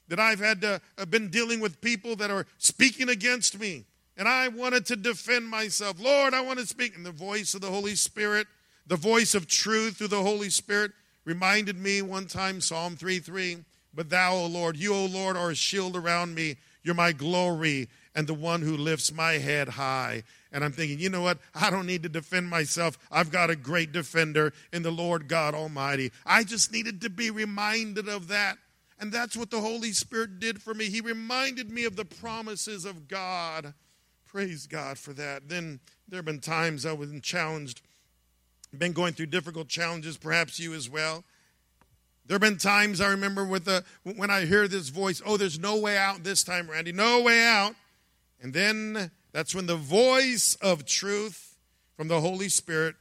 that 0.08 0.20
I've 0.20 0.40
had 0.40 0.62
to, 0.62 0.82
I've 0.98 1.12
been 1.12 1.30
dealing 1.30 1.60
with 1.60 1.82
people 1.82 2.16
that 2.16 2.32
are 2.32 2.48
speaking 2.58 3.10
against 3.10 3.60
me, 3.60 3.86
and 4.18 4.28
I 4.28 4.48
wanted 4.48 4.88
to 4.88 4.96
defend 4.96 5.48
myself. 5.48 6.02
Lord, 6.02 6.34
I 6.34 6.42
want 6.42 6.58
to 6.58 6.66
speak 6.66 6.96
in 6.96 7.04
the 7.04 7.12
voice 7.12 7.54
of 7.54 7.62
the 7.62 7.70
Holy 7.70 7.94
Spirit, 7.94 8.48
the 8.88 8.96
voice 8.96 9.36
of 9.36 9.48
truth 9.48 9.98
through 9.98 10.08
the 10.08 10.24
Holy 10.24 10.50
Spirit 10.50 10.92
reminded 11.26 11.78
me 11.78 12.02
one 12.02 12.28
time, 12.28 12.62
Psalm 12.62 12.96
3 12.96 13.20
3. 13.20 13.58
But 13.94 14.10
thou, 14.10 14.36
O 14.36 14.46
Lord, 14.46 14.78
you, 14.78 14.94
O 14.94 15.06
Lord, 15.06 15.36
are 15.36 15.52
a 15.52 15.56
shield 15.56 15.96
around 15.96 16.34
me. 16.34 16.56
You're 16.84 16.96
my 16.96 17.12
glory 17.12 17.90
and 18.16 18.28
the 18.28 18.34
one 18.34 18.62
who 18.62 18.76
lifts 18.76 19.12
my 19.12 19.34
head 19.34 19.70
high. 19.70 20.24
And 20.52 20.64
I'm 20.64 20.72
thinking, 20.72 21.00
you 21.00 21.10
know 21.10 21.22
what? 21.22 21.40
I 21.56 21.70
don't 21.70 21.86
need 21.86 22.04
to 22.04 22.10
defend 22.10 22.50
myself. 22.50 22.98
I've 23.12 23.32
got 23.32 23.50
a 23.50 23.56
great 23.56 23.92
defender 23.92 24.54
in 24.74 24.84
the 24.84 24.92
Lord 24.92 25.28
God 25.28 25.54
Almighty. 25.54 26.12
I 26.26 26.44
just 26.44 26.72
needed 26.72 27.02
to 27.02 27.10
be 27.10 27.30
reminded 27.30 28.10
of 28.10 28.28
that. 28.30 28.58
And 29.00 29.12
that's 29.12 29.38
what 29.38 29.50
the 29.50 29.62
Holy 29.62 29.94
Spirit 29.94 30.40
did 30.40 30.62
for 30.62 30.74
me. 30.74 30.86
He 30.86 31.02
reminded 31.02 31.72
me 31.72 31.86
of 31.86 31.96
the 31.96 32.06
promises 32.06 32.86
of 32.86 33.08
God. 33.08 33.74
Praise 34.28 34.68
God 34.68 34.98
for 34.98 35.14
that. 35.14 35.50
Then 35.50 35.80
there 36.08 36.18
have 36.18 36.26
been 36.26 36.40
times 36.40 36.86
I 36.86 36.94
was 36.94 37.12
challenged 37.22 37.82
been 38.78 38.94
going 38.94 39.14
through 39.14 39.28
difficult 39.28 39.68
challenges, 39.68 40.18
perhaps 40.18 40.60
you 40.60 40.74
as 40.74 40.90
well. 40.90 41.24
There 42.26 42.36
have 42.36 42.42
been 42.42 42.58
times 42.58 43.02
I 43.02 43.10
remember 43.10 43.44
with 43.44 43.68
when 44.04 44.30
I 44.30 44.46
hear 44.46 44.68
this 44.68 44.90
voice, 44.90 45.22
oh, 45.26 45.38
there's 45.38 45.60
no 45.60 45.78
way 45.78 45.98
out 45.98 46.24
this 46.24 46.44
time, 46.44 46.70
Randy, 46.70 46.92
no 46.92 47.22
way 47.22 47.44
out. 47.44 47.76
And 48.42 48.54
then 48.54 49.12
that's 49.34 49.54
when 49.54 49.66
the 49.66 49.76
voice 49.76 50.56
of 50.62 50.86
truth 50.86 51.56
from 51.98 52.08
the 52.08 52.22
Holy 52.22 52.50
Spirit 52.50 52.96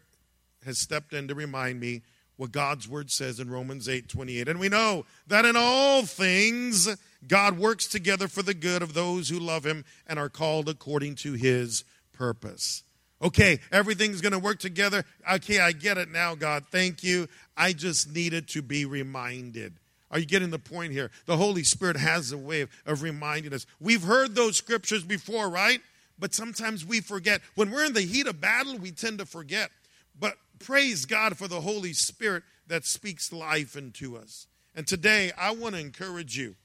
has 0.65 0.79
stepped 0.79 1.13
in 1.13 1.29
to 1.29 1.35
remind 1.35 1.81
me 1.81 2.03
what 2.37 2.53
God's 2.53 2.89
word 2.89 3.11
says 3.11 3.39
in 3.39 3.51
Romans 3.51 3.89
8 3.89 4.09
28. 4.09 4.49
And 4.49 4.59
we 4.59 4.69
know 4.69 5.05
that 5.27 5.45
in 5.45 5.57
all 5.57 6.05
things, 6.05 6.89
God 7.29 7.59
works 7.59 7.87
together 7.87 8.29
for 8.29 8.43
the 8.43 8.55
good 8.55 8.83
of 8.83 8.95
those 8.95 9.29
who 9.29 9.39
love 9.39 9.65
him 9.65 9.85
and 10.07 10.19
are 10.19 10.31
called 10.31 10.69
according 10.69 11.17
to 11.17 11.35
his 11.35 11.85
purpose. 12.13 12.83
Okay, 13.23 13.61
everything's 13.71 14.21
going 14.21 14.33
to 14.33 14.39
work 14.39 14.59
together. 14.59 15.05
Okay, 15.31 15.61
I 15.61 15.73
get 15.73 15.99
it 15.99 16.11
now, 16.11 16.35
God. 16.35 16.65
Thank 16.71 17.03
you. 17.03 17.29
I 17.57 17.73
just 17.73 18.11
needed 18.11 18.49
to 18.49 18.63
be 18.63 18.87
reminded. 18.87 19.75
Are 20.11 20.19
you 20.19 20.27
getting 20.27 20.51
the 20.51 20.59
point 20.59 20.93
here? 20.93 21.11
The 21.27 21.37
Holy 21.37 21.63
Spirit 21.63 21.97
has 21.97 22.33
a 22.33 22.39
way 22.39 22.63
of, 22.63 22.71
of 22.87 23.03
reminding 23.03 23.53
us. 23.53 23.67
We've 23.79 24.03
heard 24.03 24.35
those 24.35 24.57
scriptures 24.57 25.05
before, 25.05 25.51
right? 25.51 25.81
But 26.19 26.35
sometimes 26.35 26.85
we 26.85 27.01
forget. 27.01 27.43
When 27.55 27.71
we're 27.71 27.85
in 27.85 27.93
the 27.93 28.01
heat 28.01 28.27
of 28.27 28.41
battle, 28.41 28.79
we 28.79 28.91
tend 28.91 29.19
to 29.19 29.27
forget. 29.27 29.71
But 30.19 30.37
praise 30.59 31.05
God 31.05 31.37
for 31.37 31.47
the 31.47 31.61
Holy 31.61 31.93
Spirit 31.93 32.43
that 32.67 32.85
speaks 32.85 33.33
life 33.33 33.77
into 33.77 34.17
us. 34.17 34.47
And 34.75 34.87
today, 34.87 35.33
I 35.37 35.53
want 35.53 35.75
to 35.75 35.81
encourage 35.81 36.37
you 36.37 36.57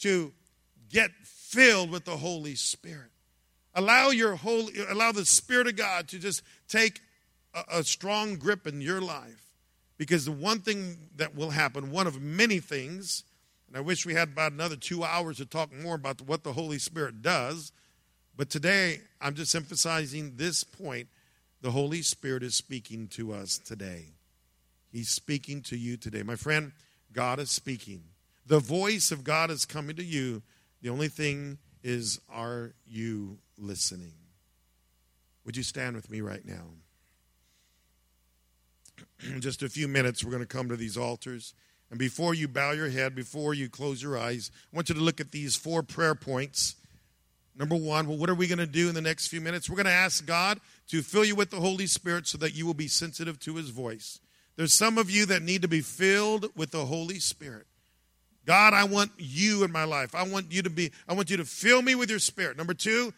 to 0.00 0.32
get 0.90 1.10
filled 1.24 1.90
with 1.90 2.04
the 2.04 2.16
Holy 2.16 2.54
Spirit. 2.54 3.10
Allow 3.74 4.10
your 4.10 4.36
holy, 4.36 4.74
allow 4.88 5.12
the 5.12 5.24
Spirit 5.24 5.68
of 5.68 5.76
God 5.76 6.08
to 6.08 6.18
just 6.18 6.42
take 6.68 7.00
a, 7.54 7.78
a 7.78 7.84
strong 7.84 8.36
grip 8.36 8.66
in 8.66 8.80
your 8.80 9.00
life. 9.00 9.46
Because 9.96 10.24
the 10.24 10.32
one 10.32 10.60
thing 10.60 10.96
that 11.16 11.36
will 11.36 11.50
happen, 11.50 11.90
one 11.90 12.06
of 12.06 12.20
many 12.20 12.58
things, 12.58 13.24
and 13.68 13.76
I 13.76 13.80
wish 13.80 14.06
we 14.06 14.14
had 14.14 14.28
about 14.28 14.52
another 14.52 14.76
two 14.76 15.04
hours 15.04 15.36
to 15.36 15.46
talk 15.46 15.72
more 15.72 15.94
about 15.94 16.22
what 16.22 16.42
the 16.42 16.54
Holy 16.54 16.78
Spirit 16.78 17.22
does. 17.22 17.70
But 18.36 18.50
today, 18.50 19.02
I'm 19.20 19.34
just 19.34 19.54
emphasizing 19.54 20.36
this 20.36 20.64
point. 20.64 21.08
The 21.60 21.70
Holy 21.70 22.02
Spirit 22.02 22.42
is 22.42 22.54
speaking 22.54 23.06
to 23.08 23.32
us 23.32 23.58
today. 23.58 24.06
He's 24.90 25.10
speaking 25.10 25.60
to 25.64 25.76
you 25.76 25.96
today. 25.96 26.22
My 26.22 26.34
friend, 26.34 26.72
God 27.12 27.38
is 27.38 27.50
speaking. 27.50 28.02
The 28.46 28.58
voice 28.58 29.12
of 29.12 29.22
God 29.22 29.50
is 29.50 29.66
coming 29.66 29.96
to 29.96 30.04
you. 30.04 30.42
The 30.82 30.88
only 30.88 31.08
thing 31.08 31.58
is, 31.84 32.20
are 32.28 32.72
you 32.86 33.38
listening. 33.60 34.12
Would 35.44 35.56
you 35.56 35.62
stand 35.62 35.96
with 35.96 36.10
me 36.10 36.20
right 36.20 36.44
now? 36.44 36.64
In 39.34 39.40
just 39.40 39.62
a 39.62 39.68
few 39.68 39.88
minutes, 39.88 40.24
we're 40.24 40.30
going 40.30 40.42
to 40.42 40.46
come 40.46 40.68
to 40.68 40.76
these 40.76 40.96
altars. 40.96 41.54
And 41.90 41.98
before 41.98 42.34
you 42.34 42.46
bow 42.46 42.70
your 42.72 42.88
head, 42.88 43.14
before 43.14 43.52
you 43.52 43.68
close 43.68 44.02
your 44.02 44.16
eyes, 44.16 44.50
I 44.72 44.76
want 44.76 44.88
you 44.88 44.94
to 44.94 45.00
look 45.00 45.20
at 45.20 45.32
these 45.32 45.56
four 45.56 45.82
prayer 45.82 46.14
points. 46.14 46.76
Number 47.56 47.74
one, 47.74 48.06
well, 48.06 48.16
what 48.16 48.30
are 48.30 48.34
we 48.34 48.46
going 48.46 48.58
to 48.58 48.66
do 48.66 48.88
in 48.88 48.94
the 48.94 49.00
next 49.00 49.26
few 49.26 49.40
minutes? 49.40 49.68
We're 49.68 49.76
going 49.76 49.86
to 49.86 49.92
ask 49.92 50.24
God 50.24 50.60
to 50.88 51.02
fill 51.02 51.24
you 51.24 51.34
with 51.34 51.50
the 51.50 51.60
Holy 51.60 51.86
Spirit 51.86 52.26
so 52.26 52.38
that 52.38 52.54
you 52.54 52.64
will 52.64 52.74
be 52.74 52.88
sensitive 52.88 53.40
to 53.40 53.56
His 53.56 53.70
voice. 53.70 54.20
There's 54.56 54.72
some 54.72 54.98
of 54.98 55.10
you 55.10 55.26
that 55.26 55.42
need 55.42 55.62
to 55.62 55.68
be 55.68 55.80
filled 55.80 56.56
with 56.56 56.70
the 56.70 56.86
Holy 56.86 57.18
Spirit. 57.18 57.66
God, 58.46 58.72
I 58.72 58.84
want 58.84 59.12
you 59.18 59.64
in 59.64 59.72
my 59.72 59.84
life. 59.84 60.14
I 60.14 60.22
want 60.22 60.52
you 60.52 60.62
to 60.62 60.70
be, 60.70 60.92
I 61.08 61.14
want 61.14 61.28
you 61.30 61.36
to 61.38 61.44
fill 61.44 61.82
me 61.82 61.94
with 61.94 62.08
your 62.08 62.18
spirit. 62.18 62.56
Number 62.56 62.74
two, 62.74 63.12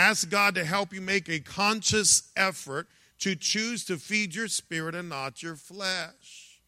Ask 0.00 0.30
God 0.30 0.54
to 0.54 0.64
help 0.64 0.94
you 0.94 1.02
make 1.02 1.28
a 1.28 1.40
conscious 1.40 2.30
effort 2.34 2.88
to 3.18 3.36
choose 3.36 3.84
to 3.84 3.98
feed 3.98 4.34
your 4.34 4.48
spirit 4.48 4.94
and 4.94 5.10
not 5.10 5.42
your 5.42 5.56
flesh. 5.56 6.58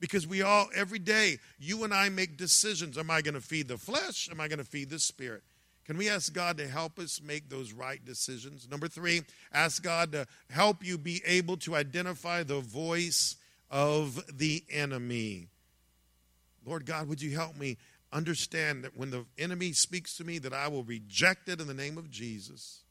Because 0.00 0.26
we 0.26 0.40
all, 0.40 0.68
every 0.74 0.98
day, 0.98 1.36
you 1.58 1.84
and 1.84 1.92
I 1.92 2.08
make 2.08 2.38
decisions. 2.38 2.96
Am 2.96 3.10
I 3.10 3.20
going 3.20 3.34
to 3.34 3.42
feed 3.42 3.68
the 3.68 3.76
flesh? 3.76 4.30
Am 4.32 4.40
I 4.40 4.48
going 4.48 4.58
to 4.58 4.64
feed 4.64 4.88
the 4.88 4.98
spirit? 4.98 5.42
Can 5.84 5.98
we 5.98 6.08
ask 6.08 6.32
God 6.32 6.56
to 6.56 6.66
help 6.66 6.98
us 6.98 7.20
make 7.22 7.50
those 7.50 7.74
right 7.74 8.02
decisions? 8.02 8.66
Number 8.70 8.88
three, 8.88 9.20
ask 9.52 9.82
God 9.82 10.12
to 10.12 10.26
help 10.48 10.82
you 10.82 10.96
be 10.96 11.20
able 11.26 11.58
to 11.58 11.76
identify 11.76 12.42
the 12.42 12.60
voice 12.60 13.36
of 13.70 14.18
the 14.32 14.64
enemy. 14.70 15.48
Lord 16.64 16.86
God, 16.86 17.06
would 17.06 17.20
you 17.20 17.36
help 17.36 17.54
me 17.54 17.76
understand 18.12 18.84
that 18.84 18.96
when 18.96 19.10
the 19.10 19.24
enemy 19.38 19.72
speaks 19.72 20.16
to 20.16 20.24
me 20.24 20.38
that 20.38 20.52
I 20.52 20.68
will 20.68 20.84
reject 20.84 21.48
it 21.48 21.60
in 21.60 21.66
the 21.66 21.74
name 21.74 21.98
of 21.98 22.10
Jesus. 22.10 22.82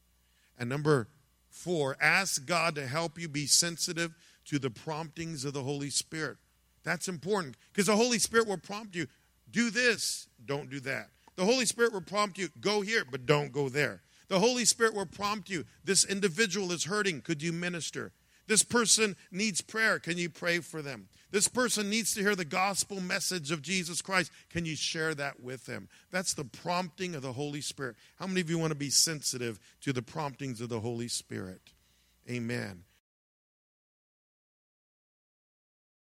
And 0.58 0.68
number 0.68 1.08
four, 1.48 1.96
ask 2.00 2.44
God 2.46 2.74
to 2.74 2.86
help 2.86 3.18
you 3.18 3.28
be 3.28 3.46
sensitive 3.46 4.12
to 4.46 4.58
the 4.58 4.70
promptings 4.70 5.44
of 5.44 5.52
the 5.52 5.62
Holy 5.62 5.90
Spirit. 5.90 6.38
That's 6.82 7.08
important 7.08 7.56
because 7.72 7.86
the 7.86 7.96
Holy 7.96 8.18
Spirit 8.18 8.48
will 8.48 8.58
prompt 8.58 8.96
you 8.96 9.06
do 9.50 9.70
this, 9.70 10.28
don't 10.44 10.70
do 10.70 10.80
that. 10.80 11.10
The 11.36 11.44
Holy 11.44 11.66
Spirit 11.66 11.92
will 11.92 12.00
prompt 12.00 12.38
you 12.38 12.48
go 12.60 12.80
here, 12.80 13.04
but 13.08 13.26
don't 13.26 13.52
go 13.52 13.68
there. 13.68 14.02
The 14.28 14.40
Holy 14.40 14.64
Spirit 14.64 14.94
will 14.94 15.06
prompt 15.06 15.50
you 15.50 15.64
this 15.84 16.04
individual 16.04 16.72
is 16.72 16.84
hurting, 16.84 17.20
could 17.20 17.42
you 17.42 17.52
minister? 17.52 18.12
This 18.52 18.62
person 18.62 19.16
needs 19.30 19.62
prayer, 19.62 19.98
can 19.98 20.18
you 20.18 20.28
pray 20.28 20.58
for 20.58 20.82
them? 20.82 21.08
This 21.30 21.48
person 21.48 21.88
needs 21.88 22.12
to 22.12 22.20
hear 22.20 22.36
the 22.36 22.44
gospel 22.44 23.00
message 23.00 23.50
of 23.50 23.62
Jesus 23.62 24.02
Christ. 24.02 24.30
Can 24.50 24.66
you 24.66 24.76
share 24.76 25.14
that 25.14 25.42
with 25.42 25.64
them? 25.64 25.88
That's 26.10 26.34
the 26.34 26.44
prompting 26.44 27.14
of 27.14 27.22
the 27.22 27.32
Holy 27.32 27.62
Spirit. 27.62 27.96
How 28.18 28.26
many 28.26 28.42
of 28.42 28.50
you 28.50 28.58
want 28.58 28.72
to 28.72 28.78
be 28.78 28.90
sensitive 28.90 29.58
to 29.80 29.94
the 29.94 30.02
promptings 30.02 30.60
of 30.60 30.68
the 30.68 30.80
Holy 30.80 31.08
Spirit? 31.08 31.72
Amen. 32.28 32.82